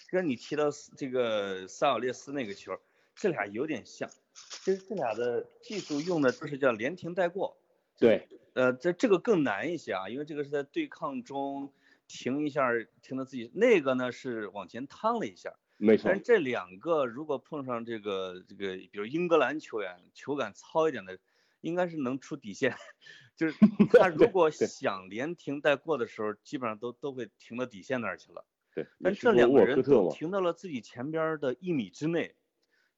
[0.09, 0.65] 跟你提到
[0.97, 2.77] 这个萨尔列斯那个球，
[3.15, 7.57] 这俩有点像，其实这俩的技术用的都是叫连停带过。
[7.97, 11.71] 对，呃，这这个更难一些啊，因为这个是在对抗中
[12.07, 12.67] 停一下，
[13.01, 15.53] 停到自己那个呢是往前趟了一下。
[15.77, 21.19] 没错但是，这两个如果碰上这个这个，比如英格兰球员球感糙一点的，
[21.61, 22.75] 应该是能出底线。
[23.37, 23.55] 就是
[23.97, 28.45] 他如果想连停带过的时候，基本上都都会停到底线那儿去了。
[28.83, 32.35] 对，但这两个人都停到了自己前边儿的一米之内，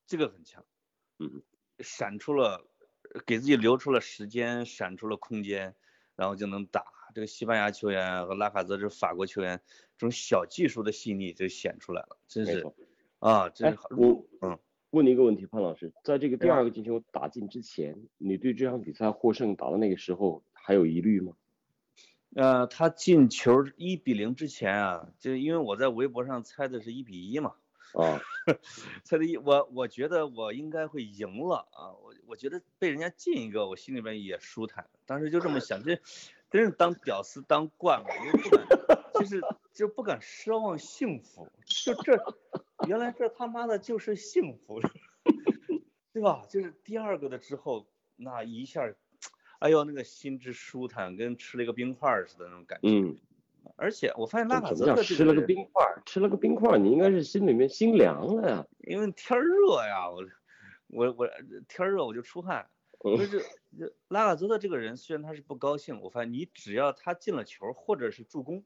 [0.05, 0.63] 这个很强。
[1.17, 1.41] 嗯，
[1.79, 2.67] 闪出了，
[3.25, 5.75] 给自己留出了时间，闪出了空间，
[6.15, 6.85] 然后就能打。
[7.13, 9.59] 这个西班牙球员和拉卡泽这法国球员，
[9.97, 12.65] 这种小技术的细腻就显出来了，真是。
[13.19, 14.59] 啊，真哎是好。，我嗯
[14.91, 21.33] 问你一个问题，潘老师，在这个第二个进球打进之前，你对这场比赛获胜打到那个时候还有疑虑吗？
[22.35, 27.55] 呃，他进球一比零之前啊，就因为我在微博上猜的是一比一嘛，
[27.93, 28.21] 啊，
[29.03, 35.99] 猜的一我我觉得我应该会赢了啊，我我觉得被人家进一个，我心里边也舒坦，当时就这么想，这
[36.49, 38.65] 真是当屌丝当惯了，因为不敢，
[39.15, 39.41] 就是
[39.73, 42.17] 就不敢奢望幸福，就这
[42.87, 44.79] 原来这他妈的就是幸福，
[46.13, 46.45] 对吧？
[46.49, 48.95] 就是第二个的之后那一下儿，
[49.61, 52.89] 哎呦那个心之舒坦，跟吃了一个冰块儿似的那种感觉。
[52.89, 53.15] 嗯，
[53.75, 56.01] 而且我发现拉卡泽特这吃了个人冰块儿？
[56.05, 58.65] 吃了个冰块儿，你应该是心里面心凉了呀。
[58.79, 60.25] 因为天儿热呀，我
[60.87, 61.27] 我我
[61.67, 62.67] 天儿热我就出汗。
[63.03, 63.43] 嗯就是
[64.09, 68.63] 拉卡泽特这个人，虽然他是不高兴，我发现你只要他进了球或者是助攻，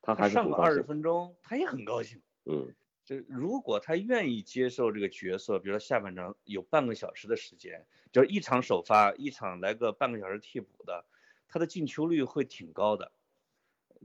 [0.00, 0.82] 他还是上个二十。
[0.82, 2.20] 分钟，他也很高兴。
[2.46, 2.72] 嗯，
[3.10, 11.04] 就如果他愿意接受这个角色，比如说下半场有半个小时的时间，就是一场首发，一场来个半个小时替补的，
[11.48, 13.10] 他的进球率会挺高的，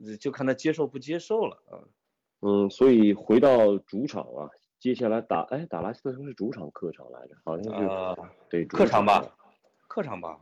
[0.04, 1.86] 呃就看他接受不接受了啊。
[2.42, 8.16] 嗯，所以回到主场啊，接下来打哎打莱斯特城是主场客场来着，好像是、啊
[8.50, 9.38] 对主客场吧，
[9.88, 10.42] 客场吧，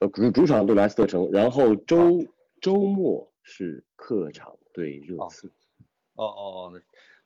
[0.00, 2.26] 呃主主场对莱斯特城，然后周、
[2.60, 5.46] 周末是客场对热哦刺。
[6.14, 6.80] 哦哦哦，那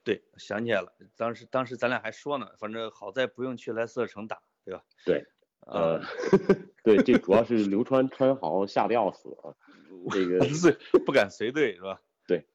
[0.07, 4.85] 对，想起来了，当时当时咱俩还说呢，反正好在不用去莱斯特城打，对吧？
[5.05, 5.27] 对，
[5.67, 6.07] 呃啊，，
[6.85, 9.51] 对，这主要是刘川川豪吓得要死啊，
[10.13, 12.01] 这个是不敢随队是吧？
[12.25, 12.47] 对，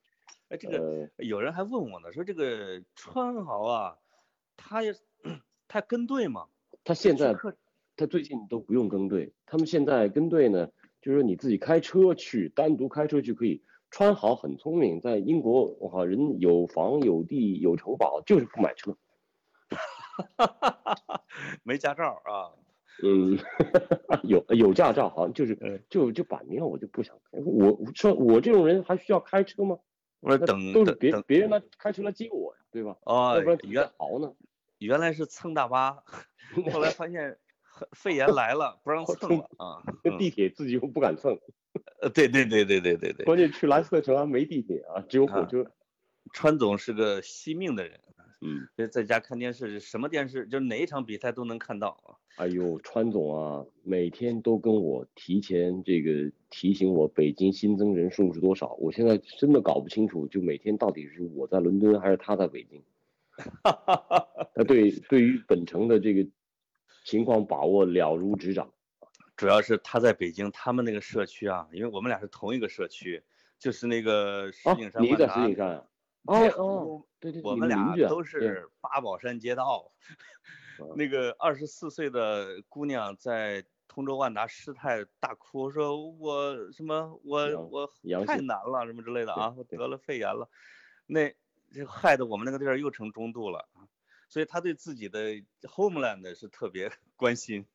[0.48, 3.98] 哎，这个呃有人还问我呢，说这个川豪啊，
[4.56, 4.96] 他也
[5.68, 6.48] 他跟队吗？
[6.86, 7.36] 他现在
[7.98, 10.68] 他最近都不用跟队，他们现在跟队呢，
[11.02, 13.62] 就是说你自己开车去，单独开车去可以。
[13.92, 18.98] 川豪很聪明，在英国，我靠，人有房有地有城堡，就是不买车。
[21.64, 22.52] 没驾照啊？
[23.04, 23.38] 嗯，
[24.24, 27.38] 有有驾照，好像就是嗯就就摆明了我就不想开。
[27.40, 29.78] 我我说我这种人还需要开车吗？
[30.20, 32.96] 那我说等都是别别人来开车来接我呀，对吧？
[33.04, 34.34] 哦要不然，原好呢？
[34.78, 36.04] 原来是蹭大巴，
[36.72, 37.38] 后来发现
[37.92, 39.84] 肺炎来了，不让蹭了啊。
[40.18, 41.40] 地铁自己又不敢蹭，
[42.02, 45.66] 呃，对对对对对对对，关键去莱斯特城还没地铁啊，只有火啊车。
[46.34, 48.00] 川总是个惜命的人，
[48.42, 52.18] 嗯，就在家看电视，什么电视就哪一场比赛都能看到啊。
[52.38, 62.82] 哎呦，川总啊，每天都跟我提前这个提醒我北京新增人数是多少，我现在真的搞不清楚，就每天到底是我在伦敦还是他在北京。
[64.56, 66.28] 他对对于本城的这个
[67.06, 68.72] 情况把握了如指掌。
[69.42, 73.24] 主要是他在北京，他们那个社区啊，因为我们俩是同一个社区，
[73.58, 75.88] 就是那个石啊景，山你在万达石景山啊？
[76.26, 79.92] 哦哦，对对，我们俩都是八宝山街道。
[80.96, 87.92] 那个二十四岁的姑娘在通州万达失态大哭，说我什么我我
[88.28, 90.48] 太难了什么之类的啊，我得了肺炎了，
[91.08, 91.34] 那
[91.74, 93.90] 这害得我们那个地儿又成中度了啊。
[94.30, 97.66] 所以他对自己的 homeland 是特别 关心。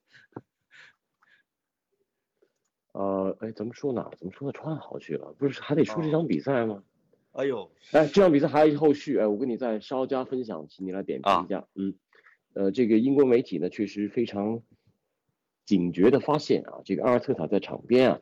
[2.97, 4.11] 呃，哎，咱们说哪儿？
[4.17, 5.35] 怎么说到川豪去了？
[5.37, 6.83] 不是还得说这哦场比赛吗？
[7.33, 11.69] 哎呦，哎，这场比赛还有后续，哎，我跟你再稍加分享，请你来点评啊一下。
[11.75, 11.95] 嗯，
[12.55, 14.63] 呃，这个英国媒体呢，确实非常
[15.67, 18.21] 警觉的发现啊，这个阿尔特塔在场边啊，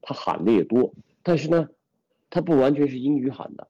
[0.00, 1.68] 他喊的也多，但是呢，
[2.30, 3.68] 他不完全是英语喊的，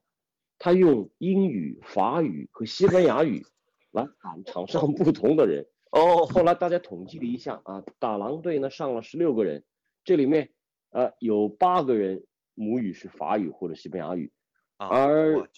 [0.61, 3.45] 他用英语、法语和西班牙语
[3.91, 5.67] 来喊场上不同的人。
[5.91, 9.65] 哦，后来大家统计了一下啊，打狼队呢上了十六个人，
[10.07, 10.49] 这里面
[10.91, 14.33] 呃有八个人母语是法语或者西班牙语，
[14.79, 15.49] 啊，而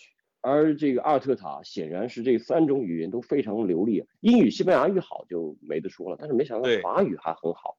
[0.40, 7.76] 而这个阿尔特塔显然是这三种语言都非常流利，英语、西班牙语好就没得说了，但是没想到法语还很好。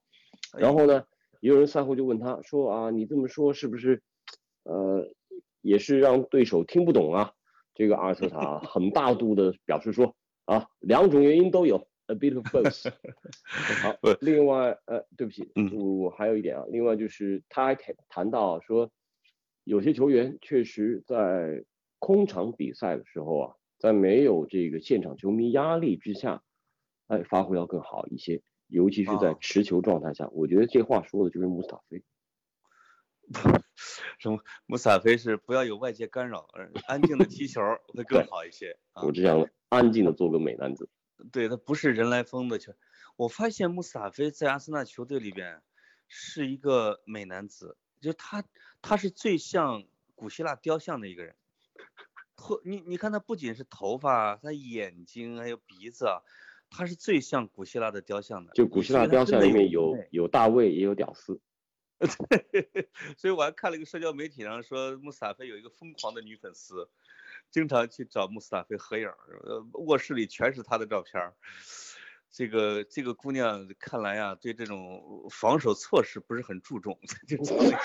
[0.53, 1.03] 哎然后呢，
[1.41, 4.03] 也有人赛后就问他说啊，你这么说是不是，
[4.63, 5.12] 呃，
[5.62, 7.34] 也是让对手听不懂啊？
[7.73, 12.91] 这个阿尔特塔很大度的表示说啊，两种原因都有，a bit of both。
[13.82, 18.91] 好，另外呃，对不起，嗯我我还有一点啊，另外就是他还谈谈到说，
[19.63, 21.63] 有些球员确实在
[22.00, 26.43] 空场比赛的时候啊，在没有这个现场球迷压力之下，
[27.08, 32.04] 哎，发挥要更好一些，尤其是在啊持球状态下，我觉得这话说的就是穆斯塔菲。
[34.17, 37.62] 什么穆萨菲是不要有外界干扰，而安静的踢球
[37.93, 39.12] 会更好一些啊我。
[39.12, 40.89] 只想安静的做个美男子。
[41.32, 42.73] 对他不是人来疯的球。
[43.15, 45.62] 我发现穆萨菲在阿森纳球队里边
[46.08, 48.43] 是一个美男子，就他
[48.82, 49.84] 他是最像
[50.15, 51.36] 古希腊雕像的一个人。
[52.36, 56.23] 头你你看他不仅是头发，他眼睛还有鼻子啊，
[56.69, 58.53] 他是最像古希腊的雕像的。
[58.53, 61.41] 就古希腊雕像里面有有大卫，也有屌丝。
[63.17, 66.89] 所以我还看了一个社交媒体上说穆斯塔菲有一个疯狂的女粉丝，
[67.51, 69.07] 经常去找穆斯塔菲合影，
[69.43, 71.33] 呃，卧室里全是她的照片。
[72.31, 77.79] 这个这个姑娘看来啊，对这种防守措施不是很注重， 就找了一个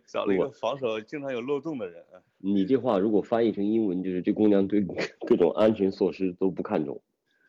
[0.08, 2.02] 找了一个防守经常有漏洞的人。
[2.38, 4.80] 你这话如果翻译成英文，就是这姑娘对
[5.26, 7.02] 各种安全措施都不看重。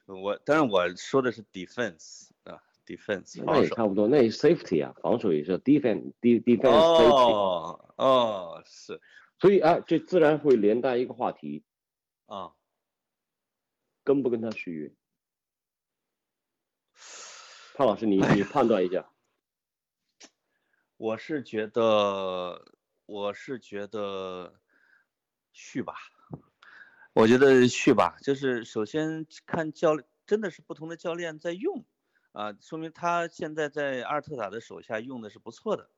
[0.06, 3.62] 我当然我说的是 defense 啊，defense 那。
[3.62, 7.34] 也差不多，那也 safety 啊，防守也是 defense de defense safety。
[7.34, 9.00] 哦哦是
[9.40, 11.64] 所以啊，这自然会连带一个话题，
[12.26, 12.54] 啊。
[14.04, 14.94] 跟不跟他续约？
[17.74, 19.10] 潘老师，你你判断一下。
[20.96, 22.72] 我是觉得，
[23.08, 24.62] 我是觉得
[25.52, 25.96] 续吧，
[27.14, 31.84] 我觉得续吧，就是首先看教练，真的是不同的教练在用，
[32.32, 35.90] 啊，说明他现在在阿尔特塔的手下用的是不错的。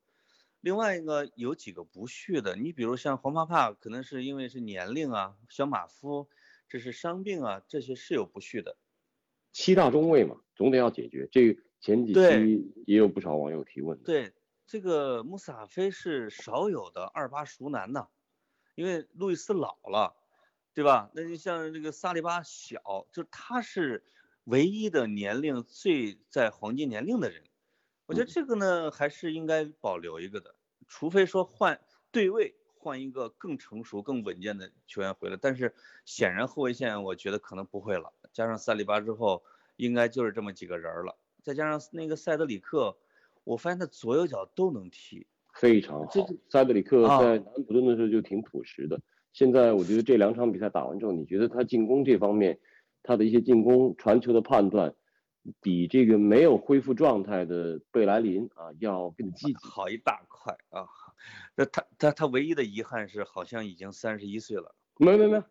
[0.60, 6.28] 另外一个有几个不续的，你比如像黄帕帕，可能是因为是年龄啊，小马夫
[6.68, 8.76] 这是伤病啊，这些是有不续的。
[9.52, 11.28] 七大中卫嘛，总得要解决。
[11.30, 14.04] 这前几对期也有不少网友提问的。
[14.04, 14.32] 对，
[14.66, 18.08] 这个穆萨菲是少有的二八熟男呐，
[18.74, 20.16] 因为路易斯老了，
[20.74, 21.10] 对吧？
[21.14, 24.04] 那就像这个萨利巴小，就他是
[24.44, 27.44] 唯一的年龄最在黄金年龄的人。
[28.08, 30.54] 我觉得这个呢，还是应该保留一个的，
[30.86, 31.78] 除非说换
[32.10, 35.36] 对位，换一个更成熟、更稳健的球员回来。
[35.38, 35.74] 但是
[36.06, 39.42] 显然后卫线我觉得可能不会了，加上萨里巴之后，
[39.76, 41.18] 应该就是这么几个人儿了。
[41.42, 42.96] 再加上那个塞德里克，
[43.44, 45.26] 我发现他左右脚都能踢。
[45.52, 46.34] 非常好这个。
[46.48, 48.98] 塞德里克啊在南普顿的时候就挺朴实的，
[49.34, 52.58] 现在我觉得这两场比赛打完之后，你觉得他进攻这方面，
[53.02, 54.94] 他的一些进攻传球的判断，
[55.60, 59.54] 比这个没有恢复状态的贝莱林啊要更积极。
[59.62, 60.86] 好一大块啊！
[61.54, 64.74] 那他他他唯一的遗憾是，好像已经三十一岁了。
[64.96, 65.42] 没没没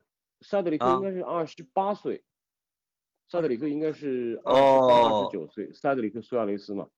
[0.41, 2.23] 萨，德里克啊应该是二十八岁，
[3.27, 6.89] 萨德里克应该是二哦十九岁，萨德里克苏亚雷斯嘛。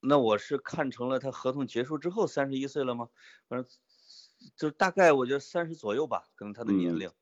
[0.00, 3.08] 那我是看成了他合同结束之后三十一岁了吗？
[3.48, 3.70] 反正
[4.56, 7.08] 就大概我觉得三十左右吧，可能他的年嗯龄。
[7.08, 7.14] 嗯，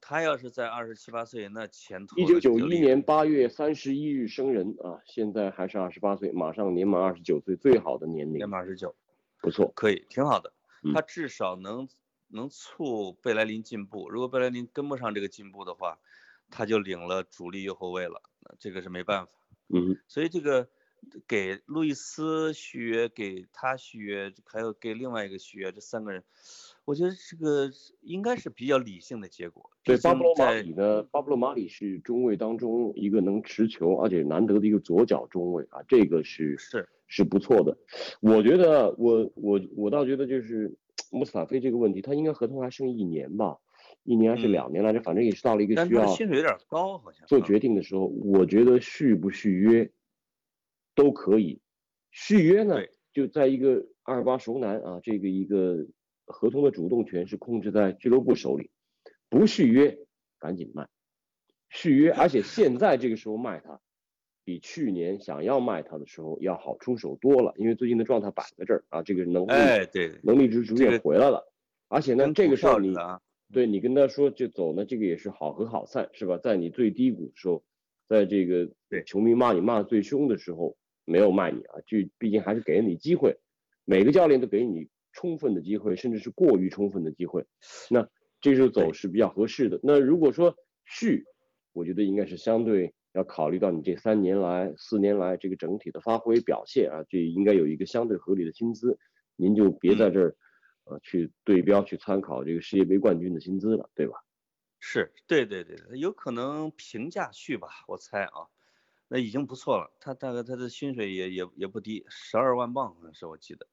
[0.00, 8.94] 他要是在二十七八岁，那前途一九九一年八月三十一日生人啊，现在还是二十八岁，马上年满二十九岁，最好的年龄年，满二十九，
[9.40, 9.70] 不错。
[9.74, 10.52] 可以，挺好的。
[10.82, 11.86] 嗯他至少能
[12.28, 14.08] 能促贝莱林进步。
[14.08, 15.98] 如果贝莱林跟不上这个进步的话，
[16.48, 19.32] 他就领了主力右后卫了，那这个是没办法。
[19.68, 20.66] 嗯，所以这个
[21.26, 26.22] 给路易斯续约，给他续约，还有给另外一个续约，这三个人，
[26.84, 29.70] 我觉得这个应该是比较理性的结果。
[29.82, 37.76] 对，巴布罗马里呢，巴布罗马里是中卫当中一个能持球，而且难得的一个左脚中卫啊，这个是是是不错的。
[38.20, 40.74] 我觉得，我我我倒觉得就是
[41.10, 43.58] 穆斯塔菲这个问题，他应该合同还剩一年吧，
[44.04, 49.90] 一年还是嗯两年来着，反正也是到了一个需要薪水有点高，好像做嗯决定的时候，我觉得续不续约
[51.00, 51.60] 都可以。
[52.10, 52.76] 续约呢，
[53.12, 55.86] 就在一个二八熟男啊，这个一个
[56.26, 58.70] 合同的主动权是控制在俱乐部手里，
[59.28, 59.98] 不续约
[60.38, 60.88] 赶紧卖，
[61.68, 63.80] 续约， 而且现在这个时候卖他，
[64.44, 71.50] 比去年想要卖他的时候要好出手多了，因为最近的状态摆在这儿啊，这个能力、哎，对，能力值逐渐回来了，
[71.88, 72.92] 而且呢，这个时候你
[73.52, 76.38] 对你跟他说就走呢，这个也是好合好散，是吧？
[76.38, 77.64] 在你最低谷的时候，
[78.08, 79.04] 在这个对。
[79.04, 83.38] 球迷骂你骂的最凶的时候，没有卖你啊，就毕竟还是给了你机会，
[83.84, 87.46] 每个教练都给你充分的机会，甚至是过于充分的机会，
[87.90, 88.08] 那
[88.40, 89.80] 这时候走是比较合适的。
[89.82, 91.24] 那如果说续，
[91.72, 98.98] 我觉得应该是相对要考虑到你这三年来、四年来这个整体的发挥表现啊，这应该有一个相对合理的薪资，
[99.36, 100.36] 您就别在这儿
[100.84, 104.14] 呃去对标去参考这个世界杯冠军的薪资了，对吧？
[104.78, 108.48] 是对对对，有可能平价续吧，我猜啊，
[109.12, 109.90] 那已经不错了。
[109.98, 113.66] 他大概他的薪水也也也不低，十二万镑好像是我记得。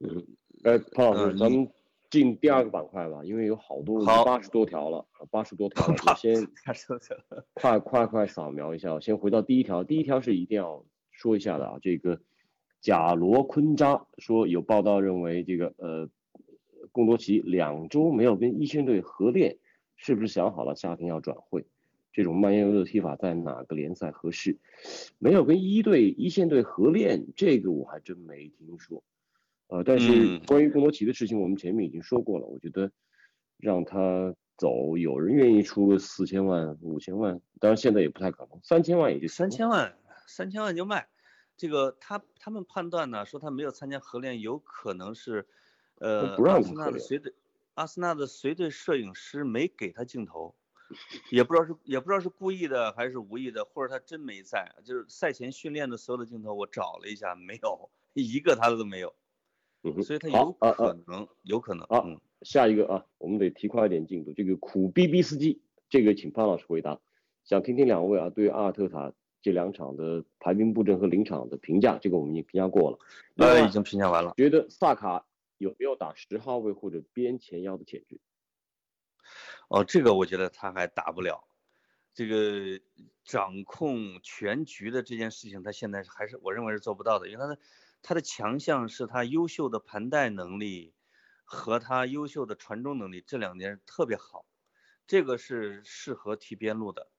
[0.00, 0.26] 嗯，
[0.62, 1.72] 哎，潘老师，嗯咱们
[2.10, 6.46] 进第二个板块吧，因为有好多八十多条了，八十多条了， 我先
[7.54, 12.20] 快快快扫描一下，先回到第一条，第一条是一定要说一下的啊，这个
[12.82, 16.08] 贾罗昆扎说有报道认为这个呃
[16.92, 19.58] 贡多奇两周没有跟一线队合练，
[19.96, 21.66] 是不是想好了夏天要转会？
[22.12, 24.56] 这种慢悠悠的踢法在哪个联赛合适？
[25.18, 29.02] 没有跟一队一线队合练，这个我还真没听说。
[29.68, 32.46] 呃，但是嗯关于贡多齐的事情，我们前面已经说过了。
[32.46, 32.90] 我觉得
[33.58, 39.94] 让他走，有人愿意出个四千万、五千万，当然现在也不太可能，三千万也就三千万，
[40.26, 41.08] 三千万就卖。
[41.56, 45.46] 这个他他们判断呢，说他没有参加合练，有可能是，
[45.96, 47.34] 呃，不让阿森他合练纳的随队，
[47.74, 50.54] 阿森纳的随队摄影师没给他镜头，
[51.30, 59.14] 也不知道是也不知道是故意的还是无意的，或者他真没在，就是赛前训练的所有的镜头我找了一下，没有一个他的都没有，
[59.82, 64.32] 嗯哼所以他好有啊啊可能，有可能，啊嗯，下一个啊，我们得提快一点进度。
[64.32, 67.00] 这个苦逼逼司机，这个请潘老师回答。
[67.44, 72.98] 想听听两位啊对阿尔特塔这两场的排兵布阵和临场的评价，这个我们已经评价过了。
[73.34, 74.34] 另呃，已经评价完了。
[74.36, 75.26] 觉得萨卡
[75.58, 78.20] 有没有打十号位或者边前腰的潜质？
[79.68, 81.46] 哦，这个我觉得他还打不了。
[82.14, 82.80] 这个
[83.22, 87.58] 掌控全局的这件事情，他现在还是我认为是做不到的，因为他的
[88.02, 90.94] 他的强项是他优秀的盘带能力
[91.44, 94.46] 和他优秀的传中能力，这两年特别好。
[95.06, 97.10] 这个是适合踢边路的，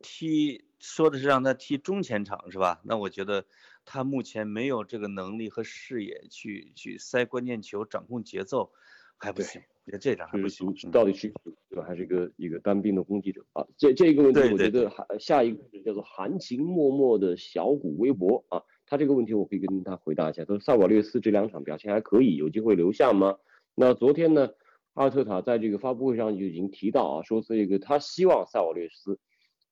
[0.00, 2.80] 踢说的是让他踢中前场是吧？
[2.84, 3.46] 那我觉得
[3.84, 8.72] 他目前没有这个能力和视野去去塞关键球、掌控节奏，
[9.16, 9.62] 还不行。
[9.88, 10.76] 我觉得这点还不行。
[10.76, 11.32] 是到底是
[11.70, 11.82] 对吧？
[11.82, 13.66] 还是一个一个单兵的攻击者啊？
[13.78, 20.44] 这这个问题，我觉得还下一个叫做含情脉脉的小谷微博啊，他这个问题我可以跟他回答一下。
[20.44, 23.38] 他说萨瓦略斯这两场表现还可以，有机会留下吗？
[23.74, 24.50] 那昨天呢，
[24.92, 29.18] 阿尔特塔在这个发布会上就已经提到啊，说这个他希望萨瓦略斯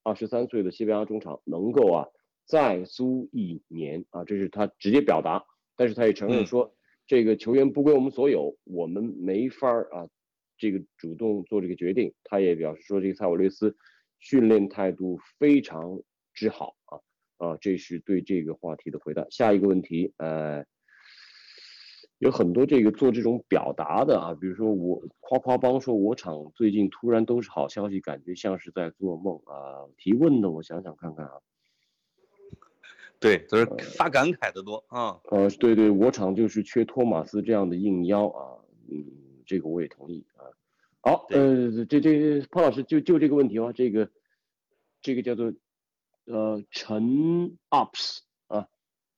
[0.02, 2.06] 二十三岁的西班牙中场能够啊
[2.46, 5.44] 再租一年啊，这是他直接表达，
[5.76, 6.72] 但是他也承认嗯说。
[7.07, 10.09] 这个球员不归我们所有，我们没法儿啊，
[10.59, 12.12] 这个主动做这个决定。
[12.24, 13.76] 他也表示说，这个塞瓦略斯
[14.18, 16.00] 训练态度非常
[16.34, 16.98] 之好啊
[17.38, 19.26] 啊，这是对这个话题的回答。
[19.30, 20.64] 下一个问题，呃，
[22.18, 29.86] 有很多这个做这种表达的啊，比如说我夸夸帮说我场最近突然都是好消息，感觉像是在做梦啊。
[29.96, 31.32] 提问的我想想看看啊，
[33.18, 35.18] 对，都是发感慨的多啊。
[35.30, 38.58] 呃，对对，我场就是缺托马斯这样的硬腰啊，
[38.88, 39.04] 嗯，
[39.46, 40.44] 这个我也同意啊。
[41.00, 44.10] 好，呃，这这潘老师就就这个问题吧，这个
[45.00, 45.52] 这个叫做
[46.24, 48.68] 呃陈 ups 啊，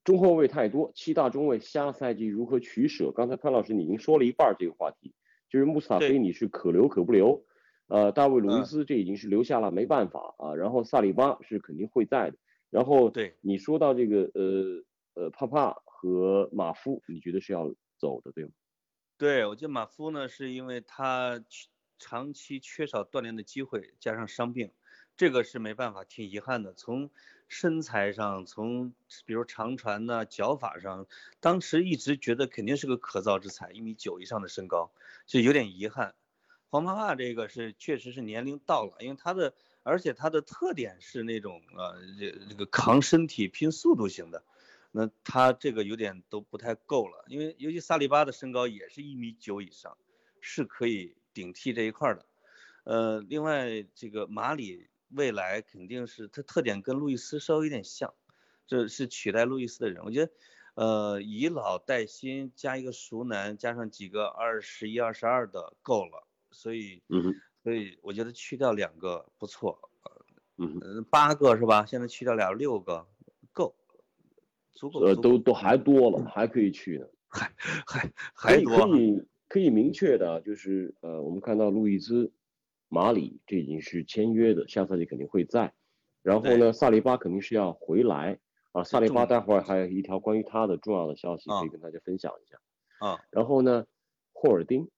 [0.05, 3.11] 中后卫太多，七大中卫下赛季如何取舍？
[3.11, 5.13] 刚才潘老师你已经说了一半儿这个话题，
[5.51, 7.43] 就是穆斯塔菲你是可留可不留，
[7.89, 12.37] 呃，大卫鲁伊嗯斯这已经是留下了，没办法啊，然后萨里巴是肯定会在的。
[12.71, 14.85] 然后对你说到这个呃
[15.25, 18.51] 呃帕帕和马夫，你觉得是要走的对吗？
[19.21, 21.43] 对，我觉得马夫呢，是因为他
[21.99, 24.73] 长期缺少锻炼的机会，加上伤病，
[25.17, 26.73] 这个是没办法，挺遗憾的。
[26.73, 27.11] 从
[27.49, 28.95] 身材上，从
[29.27, 31.09] 比如长传呐、脚法上，
[31.41, 34.93] 当时一直觉得肯定是个可造之材，一米九以上的身高，
[35.27, 36.15] 就有点遗憾。
[36.71, 39.53] 黄帕帕这个是确实是年龄到了，因为他的
[39.89, 44.45] 而且他的特点是那种呃这这个扛身体拼速度型的，
[44.93, 49.97] 那他这个有点都不太够了，因为尤其萨利巴的身高也是一米九以上，
[50.43, 52.27] 是可以顶替这一块的。
[52.85, 58.13] 呃，另外这个马里未来肯定是他特点跟路易斯稍微有点像，
[58.67, 60.05] 这是取代路易斯的人。
[60.05, 60.33] 我觉得，
[60.75, 66.27] 呃，以老带新加一个熟男，加上几个二十一、二十二的够了。
[66.51, 67.03] 所以，
[67.63, 69.79] 所以我觉得去掉两个不错，
[70.57, 71.85] 嗯八个是吧？
[71.85, 73.07] 现在去掉俩，六个
[73.53, 73.75] 够，
[74.73, 77.07] 足够，呃，都都还多了，还可以去呢。
[77.31, 77.53] 还
[77.87, 82.33] 还还多可以可以明确的，就是呃，我们看到路易兹、
[82.89, 85.75] 马里这已经是签约的，下赛季肯定会在。
[86.23, 88.39] 然后呢，萨利巴肯定是要回来
[88.73, 88.83] 啊。
[88.83, 92.59] 萨利巴待会儿还有一条关于他的重要的消息可以啊跟大家分享一下。
[93.07, 93.87] 啊，然后呢，
[94.33, 94.89] 霍尔丁，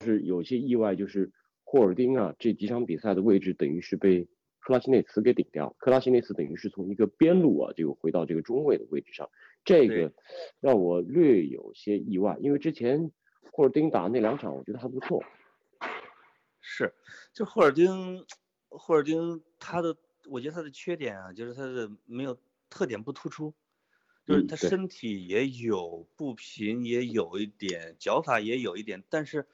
[0.00, 1.30] 是有些意外，就是
[1.68, 4.28] 霍尔丁啊这几场比赛的位置等于是被
[4.60, 9.28] 克拉西内茨给顶掉，克拉西内茨等于是从一个边路啊就回到这个中卫的位置上，
[9.64, 10.12] 这个
[10.60, 13.10] 让我略有些意外，因为之前
[13.50, 15.22] 霍尔丁打那两场我觉得还不错。
[16.60, 16.94] 是，
[17.32, 18.24] 就霍尔丁，
[18.68, 19.96] 霍尔丁他的，
[20.28, 22.38] 我觉得他的缺点啊，就是他的没有
[22.70, 23.54] 特点不突出，
[24.24, 29.46] 就是他身体也有步频也有一点，脚法也有一点，但是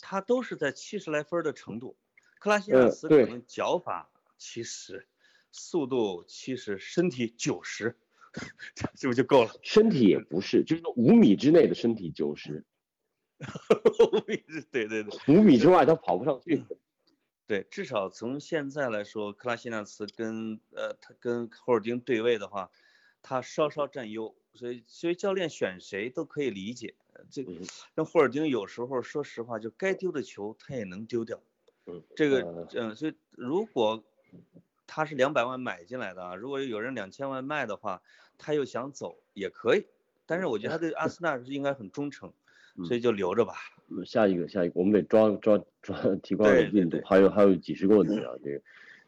[0.00, 1.96] 他都是在七十来分的程度。
[2.38, 5.08] 克拉西亚斯可能脚法七十，
[5.50, 7.96] 速度七十，身体九十，
[8.94, 9.52] 是不是就够了？
[9.62, 12.64] 身体也不是，就是五米之内的身体九十。
[14.12, 16.64] 五米之对对对，五米之外他跑不上去。
[17.46, 22.70] 对，至少从现在来说，克拉西纳茨跟呃他跟霍尔丁对位的话，
[23.22, 26.94] 他稍稍占优，所以所以教练选谁都可以理解。
[27.30, 27.52] 这个
[27.94, 31.40] 那霍尔丁有时候说实话，就该丢的球他也能丢掉。
[31.86, 34.02] 嗯，这个嗯，所以如果
[34.86, 38.02] 他是两百万买进来的啊，如果有人两千万卖的话，
[38.38, 39.86] 他又想走也可以。
[40.26, 42.32] 但是我觉得他对阿森纳是应该很忠诚。
[42.84, 43.54] 所以就留着吧。
[44.04, 47.00] 下一个，下一个，我们得抓抓抓提高进度。
[47.06, 48.60] 还有还有几十个问题啊，这个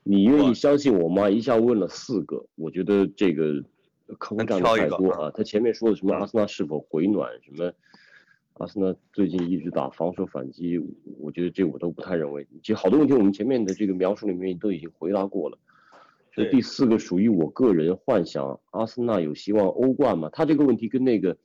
[0.04, 1.28] 你愿意相信我吗？
[1.28, 3.62] 一下问了四个，我觉得这个
[4.18, 5.30] 坑占的太多啊。
[5.34, 7.72] 他前面说的什么阿森纳是否回暖，什么
[8.54, 10.78] 阿森纳最近一直打防守反击，
[11.18, 12.46] 我觉得这我都不太认为。
[12.62, 15.58] 其实好多问题我们前面的这个描述里面都已经回答过了。
[16.32, 20.28] 这第四个属于我个人幻想，阿森纳有希望欧冠吗？
[20.32, 21.36] 他这个问题跟那个。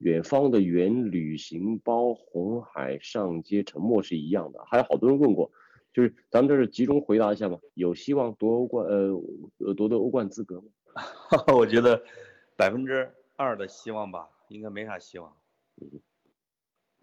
[0.00, 4.58] 远方的远旅行包，红海上街，沉默是一样的。
[4.64, 5.50] 还有好多人问过，
[5.92, 7.58] 就是咱们这是集中回答一下嘛？
[7.74, 9.22] 有希望夺欧冠，呃，
[9.58, 10.68] 呃，夺得欧冠资格吗？
[11.54, 12.02] 我觉得
[12.56, 15.34] 百分之二的希望吧，应该没啥希望。
[15.80, 16.00] 嗯，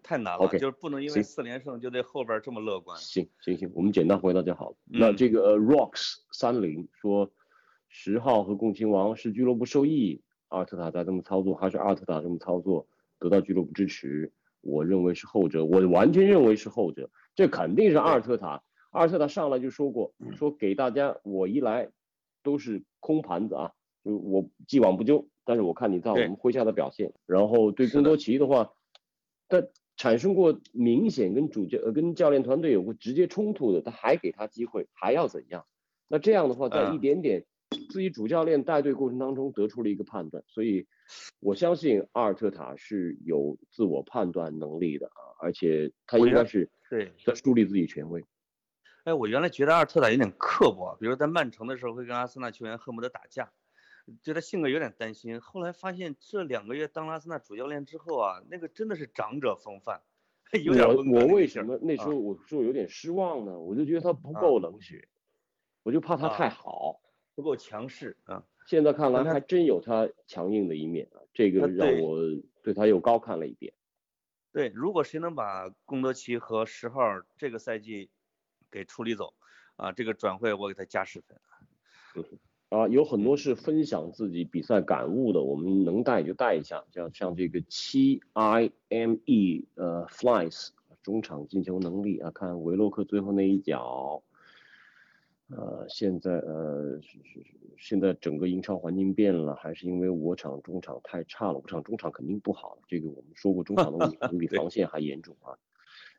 [0.02, 2.98] 太难了，就是不能因为四连胜就对后边这么乐观。
[2.98, 4.74] 行行行，我们简单回答就好。
[4.84, 7.30] 那这个 Rocks 三零说，
[7.88, 10.22] 十号和共青王是俱乐部受益。
[10.48, 14.32] 阿尔特塔在这么操作，还是阿尔特塔这么操作得到俱乐部支持？
[14.60, 17.10] 我认为是后者，我完全认为是后者。
[17.34, 18.62] 这肯定是阿尔特塔。
[18.90, 21.90] 阿尔特塔上来就说过，说给大家，我一来
[22.42, 23.72] 都是空盘子啊，
[24.08, 25.28] 就我既往不咎。
[25.44, 28.72] 但是我看你在我们麾下的表现，然后对贡多奇的话，
[29.48, 29.62] 他
[29.96, 35.66] 产生过明显跟主教呃跟教练团队有过直接冲突的，他还给他机会，还要怎样？
[36.08, 37.44] 那这样的话，在一点点。
[37.90, 40.86] 自己主教练带队过程当中得出了一个判断，所以
[41.38, 48.24] 我相信阿尔特塔是有自我判断能力的啊，而且他应该是对在树立自己权威。
[49.04, 53.52] 哎，我原来觉得阿尔特塔有点刻薄，比如在曼城的时候会跟阿森纳球员恨不得打架，
[54.22, 55.40] 觉得性格有点担心。
[55.40, 60.00] 后来发现这两个月当拉斯纳主教练之后啊，那个真的是长者风范，
[60.64, 63.58] 有点我我为什么那时候我说有点失望呢？
[63.58, 65.08] 我就觉得他不够冷血，
[65.82, 67.00] 我就怕他太好。
[67.34, 68.44] 不够强势啊！
[68.66, 72.18] 现在看来还真有他强硬的一面啊，这个让我
[72.64, 73.72] 对他又高看了一点。
[74.50, 77.00] 对，如果谁能把贡多奇和十号
[77.36, 78.10] 这个赛季
[78.72, 79.34] 给处理走
[79.76, 81.40] 啊，这个转会我给他加十分。
[82.68, 90.68] 啊，有很多是分享自己比赛感悟的，我们能带就带一下，像像这个七 I M E 呃 Flies
[91.02, 94.22] 中场进球能力啊，看维洛克最后那一脚。
[95.50, 101.54] 呃，现在呃是是是，现在整个英超环境变了，还是因为我场中场太差了？
[101.54, 105.56] 我场中场肯定不好，这个我们说过，中场的问题比防线还严重啊。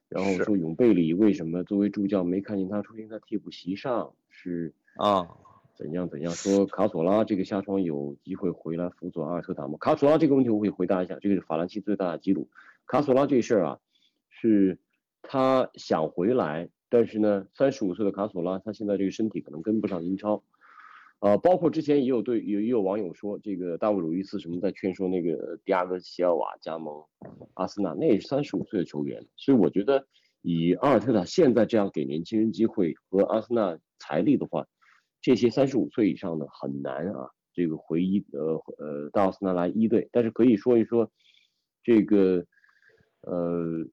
[0.07, 4.15] 然后说永贝里为什么作为助教没看见他出现在替补席上？
[4.29, 5.37] 是啊，
[5.79, 6.31] 怎样怎样？
[6.33, 9.77] 说卡索拉这个下窗有机会回来辅佐阿尔特塔吗？
[9.79, 12.49] 卡索拉这个问题我可以回答一下，这个是法兰西最大的记录。
[12.85, 13.79] 卡索拉这事儿啊，
[14.29, 14.77] 是
[15.21, 16.69] 他想回来。
[16.91, 20.43] 但是呢，三十五岁的卡索拉，他现在这个身体可能跟不上英超，
[21.19, 27.03] 呃，包括之前也有对有也有网友说，这个大卫鲁伊斯什么在劝说那个迪亚哥席尔瓦加盟
[27.53, 30.07] 阿森纳，那也是三十五岁的球员，所以我觉得
[30.41, 34.65] 以阿尔特塔现在这样给年轻人机会和阿森纳财力的话，
[35.21, 41.11] 这些三十五岁以上的很难啊，这个回一呃呃到阿森纳来一队，但是可以说一说
[41.83, 42.45] 这个
[43.21, 43.85] 呃。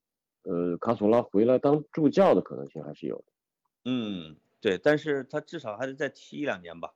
[0.49, 3.24] 呃，卡索拉回来当助教的可能性还是有的。
[3.85, 6.95] 嗯，对，但是他至少还得再踢一两年吧，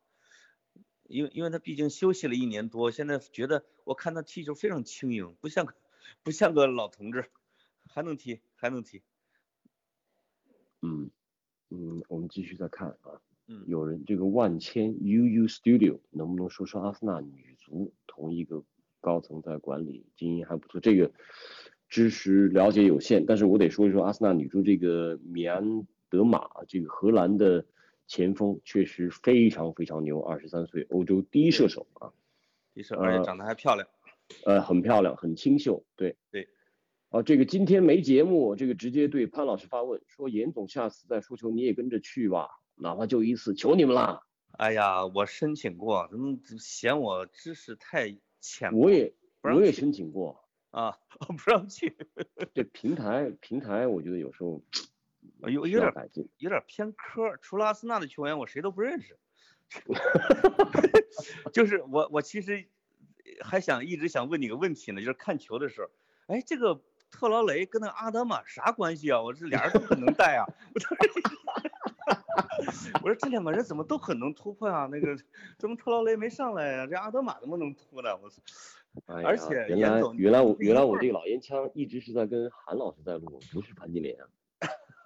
[1.09, 5.75] 因为因为他毕竟休息了一年多，现在觉得我看他踢球非常轻盈，不像个
[6.23, 7.29] 不像个老同志，
[7.89, 9.03] 还能踢还能踢。
[10.83, 11.11] 嗯
[11.71, 13.21] 嗯，我们继续再看啊，
[13.51, 18.63] 嗯，有人这个万千 UU Studio 能不能说说阿森纳女足同一个
[19.01, 21.11] 高层在管理经营还不错，这个。
[21.89, 27.67] 知识了解有限，但是我得说一说阿森纳女足这个米安德玛，这个荷兰的
[28.07, 32.13] 前锋确实非常非常牛，二十三岁，欧洲第一射手啊，
[32.73, 33.89] 第一射手，而且长得还漂亮，
[34.45, 36.47] 呃，很漂亮，很清秀，对对。
[37.09, 44.23] 啊，这个今天没节目，这个直接对潘老师发问，说严总下次再说球你也跟着去吧，哪怕就一次，求你们了。
[44.53, 48.73] 哎呀，我申请过，怎么嫌我知识太浅？
[48.73, 51.97] 我也我也申请过啊， 不让去。
[52.55, 54.63] 这平台平台，我觉得有时候
[55.43, 57.37] 有有点改进，有点偏科。
[57.41, 59.17] 除了阿森纳的球员，我谁都不认识。
[61.53, 62.67] 就是我我其实
[63.43, 65.91] 还想一直想问你个问题呢，就是看球的时候，
[66.27, 66.81] 哎，这个。
[67.13, 69.21] 特劳雷跟那阿德玛啥关系啊？
[69.21, 70.47] 我这俩人都很能带啊！
[73.03, 74.87] 我说这两个人怎么都很能突破啊？
[74.91, 75.17] 那个
[75.59, 76.87] 怎么特劳雷没上来呀？
[76.87, 78.17] 这阿德玛怎么能突呢？
[78.23, 78.43] 我操！
[79.07, 84.27] 而且原来原来我原来我这个老烟枪一直是在跟韩老师在录，不是潘金莲啊。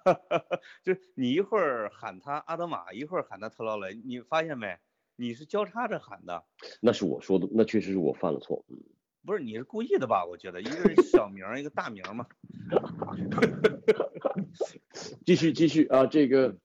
[0.83, 4.77] 就你一会儿喊他阿德玛，一会儿喊他特劳雷，你发现没？
[5.15, 6.43] 你是交叉着喊的。
[6.81, 8.65] 那是我说的，那确实是我犯了错。
[8.69, 8.77] 嗯。
[9.25, 10.23] 不是你是故意的吧？
[10.23, 12.27] 我觉得一个是小名，一个大名嘛。
[15.25, 16.55] 继续继续啊，这个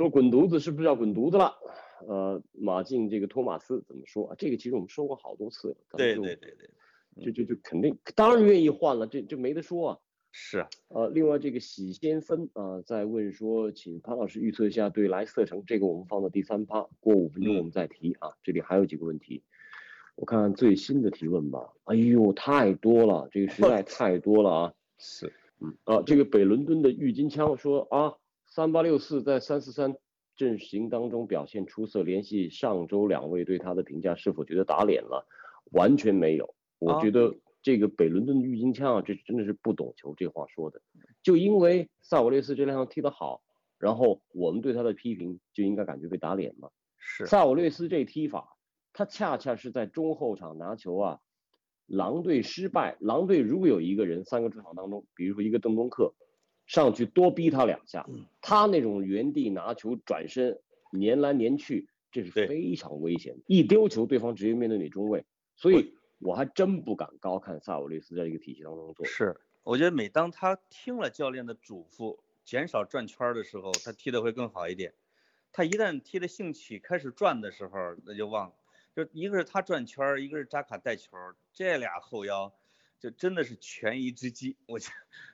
[0.00, 1.52] 说滚犊子是不是要滚犊子了？
[2.08, 4.34] 呃，马竞这个托马斯怎么说啊？
[4.38, 5.76] 这个其实我们说过好多次了。
[5.98, 9.98] 对对对对，就就就肯定当然愿意换了，这这没得说啊。
[10.32, 10.70] 是啊。
[10.88, 18.30] 呃，另外这个喜先生啊在问说，请潘老师预测一下对莱斯特城，这个我们放到第三趴，过五分钟我们再提啊。
[18.42, 19.42] 这里还有几个问题。
[20.14, 21.74] 我看看最新的提问吧。
[21.84, 24.74] 哎呦，太多了，这个实在 太多了啊！
[24.96, 25.30] 是，
[25.60, 28.14] 嗯啊，这个北伦敦的郁金枪说啊，
[28.50, 29.94] 三八六四在三四三
[30.36, 35.26] 阵型当中表现出色，联系上周两位对他的评价，是否觉得打脸了？
[35.70, 40.82] 完全没有，我觉得这个北伦敦的郁金枪啊，这真的是不懂球，这话说的，
[41.22, 43.40] 就因为萨瓦略斯这两场踢得好，
[43.78, 46.70] 然后我们对他的批评就应该感觉被打脸吗？
[46.98, 48.56] 是，萨瓦略斯这踢法。
[48.92, 51.20] 他恰恰是在中后场拿球啊，
[51.86, 56.12] 狼队失败，狼队如果有一个人三个中场当中，比如说一个邓东克，
[56.70, 58.08] 上去多逼他两下，
[58.40, 60.56] 他那种原地拿球转身
[60.92, 65.24] 粘来粘去，这是非常危险的，一丢球对方直接面对你中卫，
[65.56, 69.04] 所以我还真不敢高看萨瓦利斯在这个体系当中做。
[69.04, 74.94] 是，我觉得每当他听了教练的嘱咐，减少转圈的时候，他踢的会更好一点。
[75.50, 78.54] 他一旦踢的兴起开始转的时候，那就忘了。
[78.94, 81.16] 就一个是他转圈儿，一个是扎卡带球，
[81.52, 82.52] 这俩后腰
[83.00, 84.56] 就真的是权宜之计。
[84.66, 84.88] 我就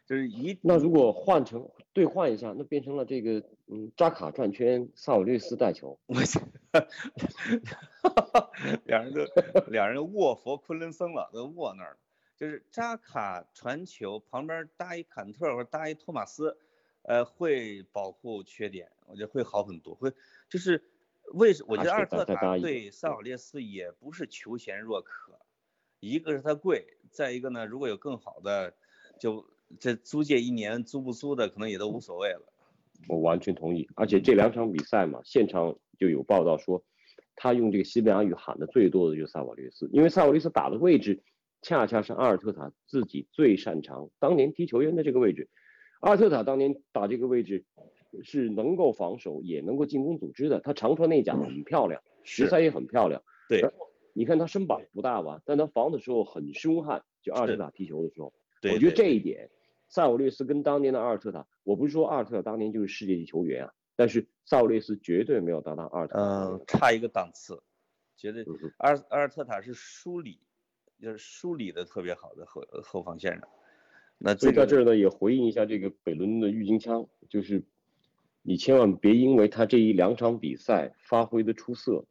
[0.07, 5.99] 就是一 那如果换成兑换一下，那变成了这个嗯扎卡转圈，萨尔略斯带球。
[6.07, 6.41] 我去，
[8.87, 9.25] 两人都
[9.67, 11.99] 两人卧佛昆仑僧了，都卧那儿了。
[12.37, 16.57] 就是扎卡传球，旁边搭一坎特或者搭一托马斯，
[17.03, 19.95] 呃，会保护缺点，我觉得会好很多。
[19.95, 20.13] 会
[20.49, 20.83] 就是。
[21.33, 25.37] 为什我觉得阿尔特塔对萨尔列斯也不是求贤若渴，
[25.99, 28.75] 一个是他贵，再一个呢，如果有更好的，
[29.19, 29.43] 就
[29.81, 32.43] 这租借一年租不租的可能也都无所谓了。
[33.09, 36.85] 我完全同意，而且这两场比赛嘛，现场就有报道说，
[37.35, 41.23] 他用这个西班牙语喊的最多的就是萨瓦略斯，因为萨瓦略斯打的位置
[41.63, 45.49] 恰恰是阿尔特塔自己最擅长，当年踢球员的这个位置，
[46.01, 47.65] 阿尔特塔当年打这个位置。
[48.23, 50.59] 是能够防守，也能够进攻组织的。
[50.61, 53.23] 他长传内脚很漂亮，实赛也很漂亮。
[53.47, 53.61] 对，
[54.17, 57.05] 你看他身板不大吧，但他防的时候很凶悍。
[57.23, 59.51] 就阿尔特塔踢球的时候，我觉得这一点，
[59.89, 66.47] 萨瓦略斯跟当年的阿尔特塔，我不是说阿尔特塔当年就是世界级球员啊，但是萨瓦略斯绝对没有达到阿尔特塔。
[66.47, 67.63] 嗯，差一个档次，
[68.17, 68.43] 绝对。
[68.79, 70.41] 阿尔阿尔特塔是梳理，
[70.99, 73.47] 就是梳理的特别好的后后防线上。
[74.17, 77.63] 那所以在这儿呢，也回应一下这个北伦敦的郁金枪，就是。
[78.49, 82.07] 你千万别因为他这一两场比赛发挥的出色，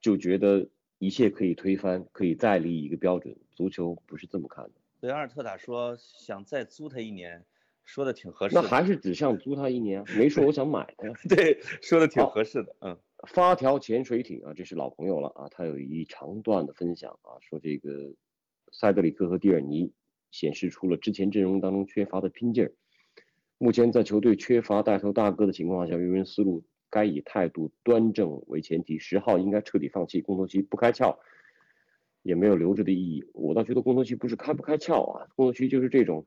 [0.00, 3.36] 就觉得一切可以推翻，可以再立一个标准。
[3.54, 4.72] 足球不是这么看的。
[5.00, 7.44] 对阿尔特塔说想再租他一年，
[7.84, 8.54] 说的挺合适。
[8.54, 11.08] 那还是只想租他一年，没说我想买他。
[11.28, 12.74] 对，说的挺合适的。
[12.80, 18.14] 嗯，发条潜水艇啊，这是老朋友了啊，他有一长段的分享啊，说这个
[18.72, 19.92] 塞德里克和蒂尔尼
[20.30, 22.72] 显示出了之前阵容当中缺乏的拼劲儿。
[23.58, 26.64] 目前在球队缺乏带头大哥的情况下，用人思路
[26.96, 28.98] 该以态度端正为前提。
[28.98, 31.18] 十号应该彻底放弃，共同期不开窍，
[32.22, 33.22] 也没有留着的意义。
[33.34, 36.24] 我倒觉得共同期不是开不开窍啊，共同期就是这种，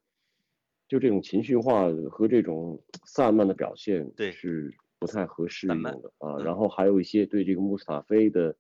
[0.88, 6.38] 就这种情绪化和这种散漫的表现，对，是不太合适用的啊。
[6.44, 8.56] 然后还有一些对这个穆斯塔菲的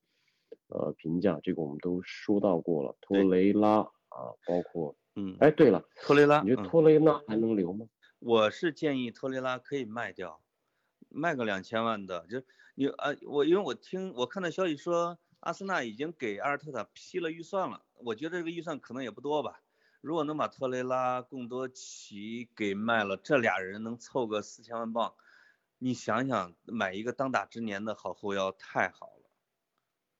[0.69, 2.95] 呃评价，这个我们都说到过了。
[3.01, 7.85] 托雷拉啊，包括嗯，哎，对了，托雷拉，你觉得嗯托雷拉还能留吗？
[8.19, 10.41] 我是建议托雷拉可以卖掉，
[11.09, 12.41] 卖个两千万的，就
[12.75, 19.61] 你啊，我因为我听我看到消息说，阿森纳已经给阿尔特塔批了预算了，我觉得这个预算可能也不多吧。
[20.01, 25.13] 如果能把托雷拉、贡多齐给卖了，这俩人能凑个四千万镑，
[25.77, 29.29] 你想想，买一个当打之年的好后腰太好了，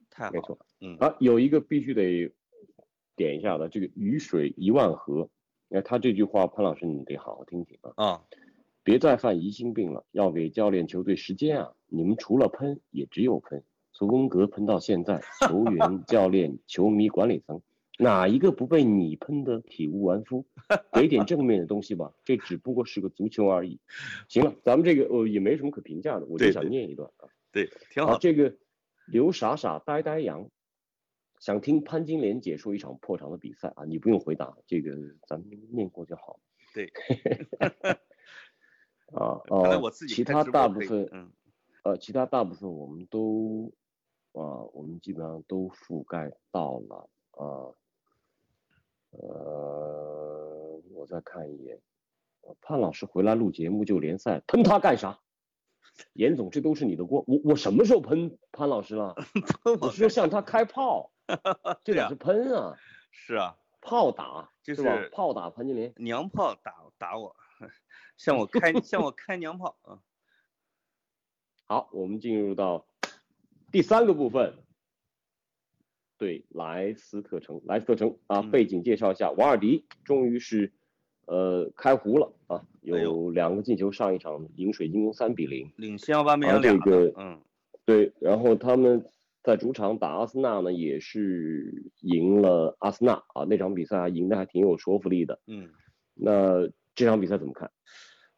[0.10, 2.34] 太好没错了，嗯，啊，有一个必须得
[3.16, 5.30] 点一下的，这个雨水一万河，
[5.70, 8.22] 哎，他这句话，潘老师你得好好听听啊，啊，
[8.84, 11.74] 别再犯疑心病了，要给教练、球队时间啊！
[11.88, 17.62] 你们除了喷，也只有喷，从温格喷到现在，球员、 教练、球迷、管理层，
[17.98, 20.46] 哪一个不被你喷得体无完肤？
[20.94, 23.80] 给点正面的东西吧，这只不过是个足球而已。
[24.28, 27.28] 行了，咱们这个呃也没什么可评价的，我就想念一段啊。
[27.52, 28.56] 对，挺好，好，这个
[29.08, 30.50] 刘傻傻呆呆羊，
[31.40, 34.96] 想听潘金莲解说一场破场的比赛啊，你不用回答，这个
[35.28, 36.40] 咱们念过就好。
[36.74, 36.92] 对，
[39.14, 41.32] 啊看来呃我自，己其他大部分嗯
[41.84, 43.72] 呃，其他大部分我们都
[44.34, 47.74] 啊，我们基本上都覆盖到了啊。
[49.12, 51.80] 呃，我再看一眼，
[52.42, 55.20] 呃潘老师回来录节目就联赛，喷他干啥？
[56.14, 57.24] 严总，这都是你的锅。
[57.28, 59.16] 我我什么时候喷潘老师了？
[59.82, 61.12] 我是说向他开炮，
[61.84, 62.76] 这对啊哪是喷啊？
[63.12, 65.10] 是啊，炮打就是吧？
[65.12, 65.92] 炮打潘金莲。
[65.98, 67.36] 娘炮打打我，
[68.20, 70.00] 向我开 向我开娘炮啊！
[71.64, 72.86] 好，我们进入到
[73.72, 74.54] 第三个部分，
[76.18, 80.74] 对莱斯特城，莱斯特城啊，嗯背景介绍一下，瓦尔迪终于是
[81.28, 87.42] 呃开胡了啊，有两个进球，上一场赢水晶宫三比零，领先奥巴梅啊扬俩的，这个嗯，
[87.86, 89.10] 对，然后他们
[89.44, 95.40] 在主场打阿森纳呢，也是赢了阿森纳啊，那场比赛赢的还挺有说服力的。
[95.48, 95.70] 嗯，
[96.16, 97.72] 那这场比赛怎么看？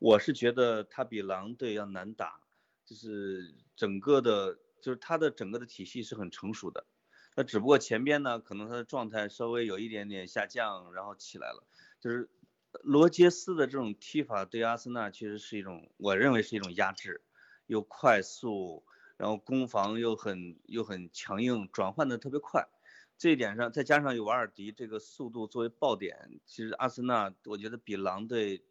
[0.01, 2.41] 我是觉得他比狼队要难打，
[2.87, 6.87] 就是整个的，就是他的整个的体系是很成熟的，
[7.35, 11.67] 那只不过前边呢，可能他的状态稍微有一点点下降，然后起来了，
[11.99, 12.31] 就是
[12.81, 17.21] 罗杰斯的这种踢法对阿森纳确实是一种，我认为是一种压制，
[17.67, 18.83] 又快速，
[19.17, 22.67] 然后攻防又很又很强硬，转换的特别快。
[23.19, 28.63] 这一点上，再加上有瓦尔迪这个速度作为爆点，其实阿森纳我觉得比狼队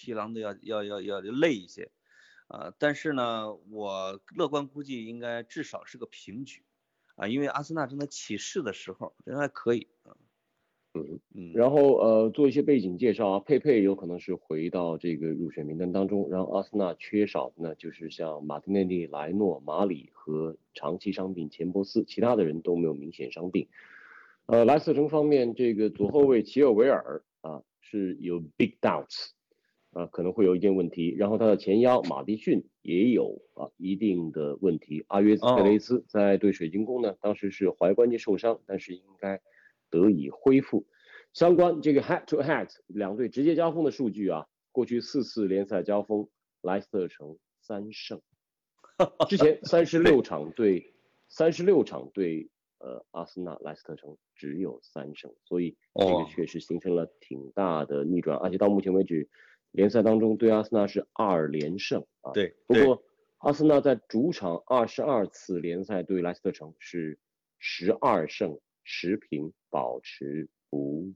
[0.00, 1.90] 踢狼的要要要要累一些，
[2.46, 6.62] 啊、但是呢，我乐观估计应该至少是个平局，
[7.16, 10.16] 啊，因为阿森纳正在起势的时候，人还可以，啊
[10.94, 23.68] 嗯嗯，然后呃，做一些背景介绍啊，佩佩有可能是回到这个入选名单当中，然后阿森纳缺少的呢就是像马丁内利、莱诺、马里和长期伤病钱伯斯，其他的人都没有明显伤病。
[24.46, 29.32] 呃，莱斯特城方面，这个左后卫齐尔维尔啊是有 big doubts，
[29.98, 35.04] 啊可能会有一定问题，然后他的前腰马蒂逊也有啊一定的问题。
[35.08, 39.40] 阿约兹佩雷斯在对水晶宫呢，当时是踝关节受伤，但是应该
[39.90, 40.86] 得以恢复。
[41.32, 46.28] 相关这个 head to head 两队直接交锋的数据啊，过去四次联赛交锋，
[46.62, 48.20] 莱斯特城三胜，
[49.28, 50.94] 之前三十六场对
[51.28, 56.26] 三十六场对呃阿森纳，莱斯特城只有三胜，所以这个哦。
[56.30, 59.28] 确实形成了挺大的逆转，而且到目前为止，
[59.70, 62.32] 联赛当中对阿森纳是二连胜啊。
[62.32, 63.02] 对，不过
[63.38, 67.18] 阿森纳在主场二十二次联赛对莱斯特城是
[67.58, 71.12] 十二胜十平，保持不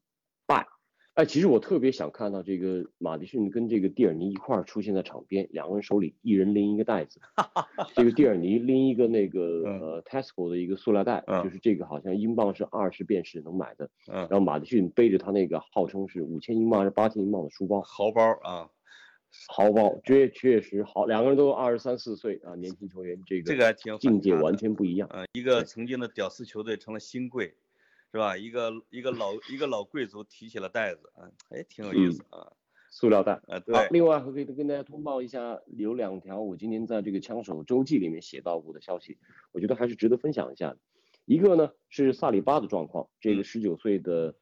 [0.47, 0.67] 败。
[1.15, 7.21] 哎，其实我特别想看到这个马迪逊跟这个蒂尔尼一块儿出现在场边，两个人手里一人拎一个袋子，
[7.95, 18.71] 这个蒂尔尼拎一个那个呃 Tesco 的一个塑料袋，嗯就是这个好像英镑是二十便士能买的，嗯，然后马迪逊背着他那个号称是五千英镑还是八千英镑的书包，豪包啊，
[19.49, 25.07] 豪包，确确实好，两个人都二十三四岁啊，年轻球员，这个这个还挺反境界完全不一样。
[25.13, 27.55] 呃，一个曾经的屌丝球队成了新贵，
[28.13, 28.37] 是吧？
[28.37, 32.53] 一个一个老一个老贵族提起了袋子，啊，还挺有意思啊。
[32.91, 33.33] 塑料袋。
[33.33, 39.17] 啊，好对，，另外还可以跟大家通报一下，有两条我今天在这个枪手周记里面写到过的消息，
[39.51, 40.79] 我觉得还是值得分享一下的。
[41.25, 44.35] 一个呢是萨里巴的状况，这个嗯十九岁的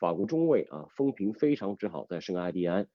[0.00, 2.88] 法国中卫啊，风评非常之好，在圣埃蒂安。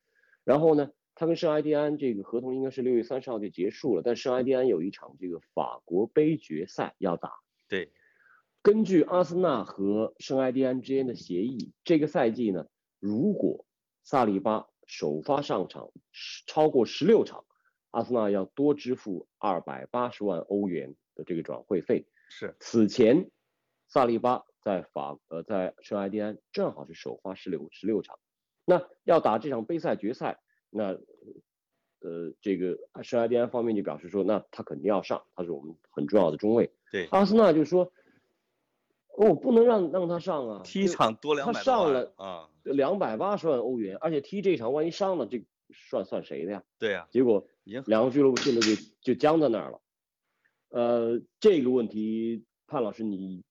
[0.43, 7.31] 然后呢，他跟圣埃蒂安这个合同应该是六月三十号就结束了，但圣埃蒂安有一场这个法国杯决赛要打。
[7.69, 7.93] 对，
[8.61, 12.67] 根据阿森纳和圣埃蒂安之间的协议，这个赛季呢，
[12.99, 13.65] 如果
[14.03, 15.91] 萨利巴首发上场
[16.45, 17.45] 超过十六场，
[17.91, 22.05] 阿森纳要多支付二百八十万欧元的这个转会费。
[22.27, 23.31] 是，此前，
[23.87, 28.19] 萨利巴在法呃在圣埃蒂安正好是首发十六十六场，
[28.65, 30.39] 那要打这场杯赛决赛，
[30.69, 30.99] 那
[32.01, 36.71] 呃，这个圣埃蒂安方面就表示说，那他肯定要上，他是我们很重要的中卫。
[36.91, 37.91] 对，阿森纳就说，
[39.17, 46.63] 我不能让让他上啊，踢一场多两他百上了啊，两百八十万欧元，而且踢这场万一伤了，这算算谁的呀？
[46.77, 49.81] 对呀、结果已经两个俱乐部现在就就僵在那儿了。
[50.69, 53.43] 呃，这个问题，潘老师你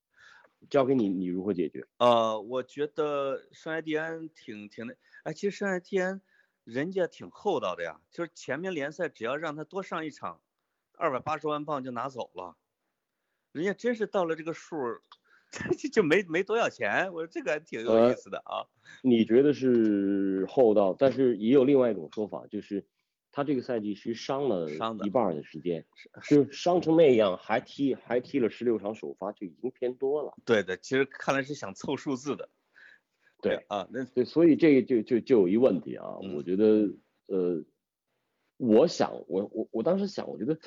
[0.70, 1.86] 交给你，你如何解决？
[1.98, 4.94] 呃，我觉得圣埃蒂安挺挺那，
[5.24, 6.22] 哎，其实圣埃蒂安
[6.64, 10.40] 人家挺厚道的呀，就是前面联赛只要让他多上一场，
[10.96, 12.56] 二百八十万镑就拿走了，
[13.52, 15.02] 人家真是到了这个数儿，
[15.78, 18.66] 就就没没多少钱，我说这个还挺有意呃思的啊。
[19.02, 22.86] 你觉得是厚道，但是也有另外一种说法，就是
[23.30, 25.86] 他这个赛季其实伤了伤一半儿的时间，
[26.22, 30.34] 是伤成那样还踢还踢了十六场首发，就已经偏多了。
[30.44, 32.48] 对的，其实看来是想凑数字的。
[33.40, 36.90] 对啊，那对，所以这个就就就有一问题啊，嗯我觉得
[37.28, 37.62] 呃，
[38.58, 40.58] 我想我我我当时想，我觉得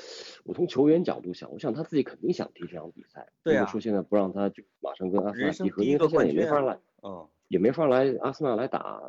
[0.44, 3.28] 我从球员角度想，我想他自己肯定想踢这场比赛。
[3.44, 9.02] 对啊如果说现在不让他就马上跟阿森纳踢因为他现在也没法来，嗯，也没法来阿森纳来打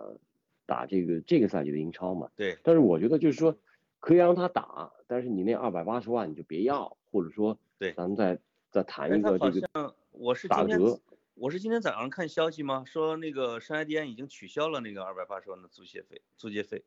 [0.66, 2.28] 打这个这个赛季的英超嘛。
[2.36, 3.56] 对，但是我觉得就是说，
[4.00, 8.38] 可以让他打，但是你那二百八十万你就别要，或者说对咱们再
[8.70, 10.98] 再谈一个这个像我是打折。
[11.34, 12.84] 我是今天早上看消息吗？
[12.84, 16.84] 说那个圣埃蒂安已经取消了那个二百八十万的租借费，租借费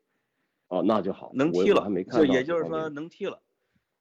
[0.68, 3.40] 哦，那就好，能踢了还没，看就也就是说能踢了，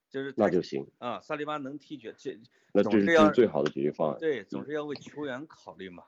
[0.10, 2.38] 就是那就行，啊，萨利巴能踢决这
[2.74, 4.20] 那这是最好的解决方案。
[4.20, 6.04] 对，总是要为球员考虑嘛。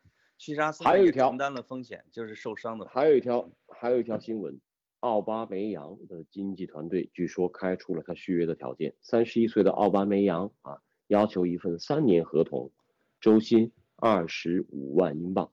[0.83, 2.87] 还有一条承担了风险，就是受伤的。
[2.87, 4.59] 还有一条，还有一条新闻，
[4.99, 8.93] 奥巴梅扬的经纪团队据说开出了他续约的条件。
[9.01, 12.71] 三十一岁的奥巴梅扬啊，要求一份三年合同，
[13.19, 15.51] 周薪二十五万英镑。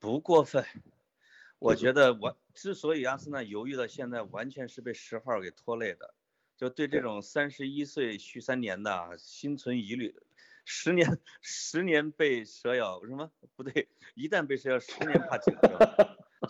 [0.00, 0.64] 不过分。
[1.64, 6.14] 我觉得我之所以阿森纳犹豫到现在，完全是被十号给拖累的，
[6.58, 10.14] 就对这种三十一岁续三年的啊心存疑虑。
[10.66, 13.88] 十年十年被蛇咬什么不对？
[14.14, 15.78] 一旦被蛇咬，十年怕井绳。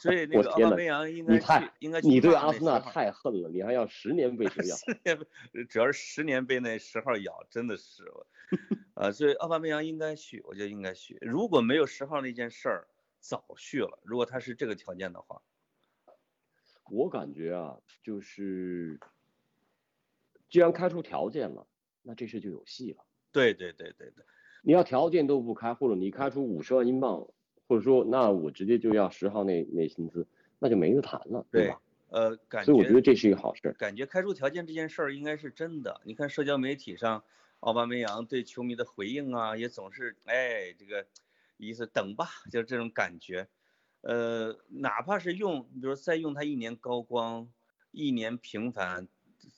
[0.01, 1.47] 所以那个奥巴梅扬应该去，
[1.79, 4.75] 应该去你对阿森纳太恨了，你还要十年被蛇咬？
[4.75, 5.17] 十年
[5.53, 8.27] 被，主要是十年被那十号咬，真的是我，
[8.95, 11.17] 啊，所以奥巴梅扬应该去，我觉得应该去。
[11.21, 12.89] 如果没有十号那件事儿，
[13.25, 13.99] 早续了。
[14.03, 15.41] 如果他是这个条件的话，
[16.91, 19.01] 我感觉啊，就是
[20.51, 21.67] 既然开出条件了，
[22.03, 23.03] 那这事就有戏了。
[23.33, 24.25] 对对对对对，
[24.63, 27.27] 你要条件都不开，或者你开出五十万英镑，
[27.67, 30.27] 或者说那我直接就要十号那那薪资，
[30.59, 31.81] 那就没得谈了，对对吧？
[32.11, 33.75] 呃，感所以我觉觉得这是一个好事儿。
[33.75, 36.03] 感觉开出条件这件事儿应该是真的。
[36.05, 37.25] 你看社交媒体上，
[37.61, 41.07] 奥巴梅扬对球迷的回应啊，也总是哎这个
[41.65, 43.49] 意思等吧，就是这种感觉。
[44.03, 47.51] 呃，哪怕是用，比如说再用他一年高光，
[47.91, 49.09] 一年平凡，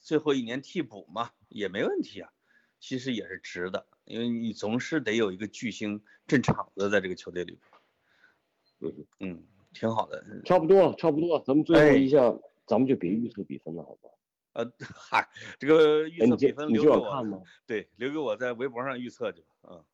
[0.03, 2.31] 最后一年替补嘛，也没问题啊。
[2.79, 8.93] 其实也是值的，因为你总是得有一个巨星镇场子在这个球队里边。
[8.93, 10.23] 嗯嗯，挺好的。
[10.45, 12.19] 差不多了，差不多了，咱们最哎后一下，
[12.67, 14.11] 咱们就别预测比分了，好吧？
[14.53, 15.29] 呃，嗨，
[15.59, 17.43] 这个预哎，测比分留给我？
[17.67, 19.49] 对，留给我在微博上预测去吧。
[19.63, 19.85] 嗯，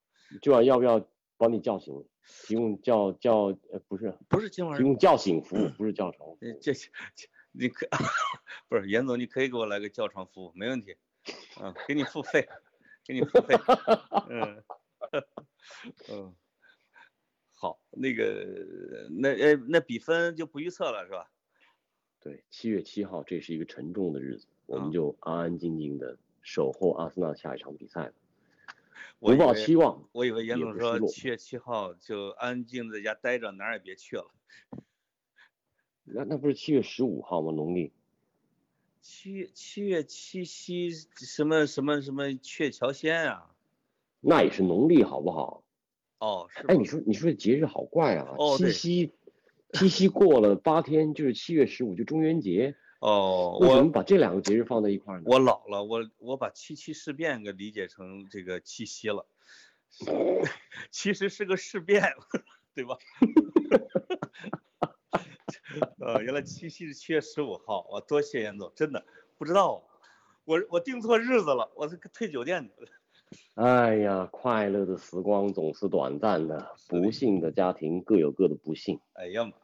[0.43, 0.99] 今晚要不要
[1.43, 2.05] 帮你叫醒？
[2.47, 6.39] 提供叫叫呃不是，不是今晚提供叫醒服务，不是叫床服务。
[6.41, 6.89] 呃这这
[7.51, 7.89] 你可
[8.69, 10.97] 不是严总，你可以给我来个叫床服务，没问题。
[11.61, 12.49] 嗯，给你付费，
[13.05, 13.57] 给你付费。
[14.31, 14.63] 嗯
[16.09, 16.35] 嗯，
[17.51, 18.47] 好，那个
[19.11, 21.29] 那呃那比分就不预测了是吧？
[22.21, 28.22] 对，七月七号，这是一个沉重的日子，我啊们就安安静静的守候阿森纳下一场比赛，不
[29.19, 30.09] 我以为抱期望。
[30.13, 34.31] 我以为严总说七月七号就安静的在家待着，哪儿也别去了。
[36.05, 37.53] 那那不是七月十五号吗？
[37.53, 37.93] 农历
[39.01, 43.51] 七月七月七夕什么什么什么鹊桥仙啊？
[44.21, 45.65] 那也是农历，好不好？
[46.19, 48.35] 哦，是哎，你说你说这节日好怪啊！
[48.39, 49.13] 哦七夕
[49.73, 55.25] 七夕过了八天，就是七月十五就中元节，哦，为什么把这两个节日放在一块儿呢？
[55.27, 59.27] 我老了，我我把七七事变给理解成这个七夕了，
[60.93, 62.15] 其实是个事变，
[62.75, 62.97] 对吧？
[65.99, 69.05] 呃，原来七夕是七月十五号，我多谢严总，真的
[69.37, 69.83] 不知道，
[70.45, 72.91] 我我定错日子了，我这个退酒店去了。
[73.55, 79.01] 哎呀，快乐的时光总是短暂的，不幸的家庭各有各的不幸。
[79.15, 79.62] 哎呀妈，好，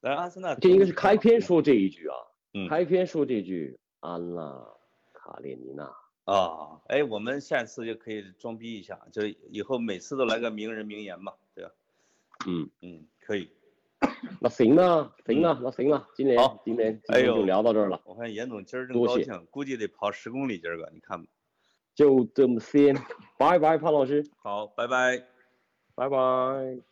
[0.00, 2.16] 但是阿森纳这应该是开篇说这一句啊，
[2.54, 4.64] 嗯开篇说这句安娜
[5.12, 5.90] 卡列尼娜。
[6.24, 11.70] 啊，哎，我们下次就可以装逼一下，就以后每次都来个名人名言嘛，对吧？
[12.46, 13.50] 嗯，嗯，可以。
[14.40, 21.28] 那行啊，行啊，那行啊，今年好今年今哎呦天就聊到这儿了，我看严总今儿正高兴，估计得跑十公里今儿个，你看吧。
[21.94, 22.94] 就这么先，
[23.38, 25.24] 拜拜，潘老师，好，拜拜。
[25.94, 26.87] 拜拜。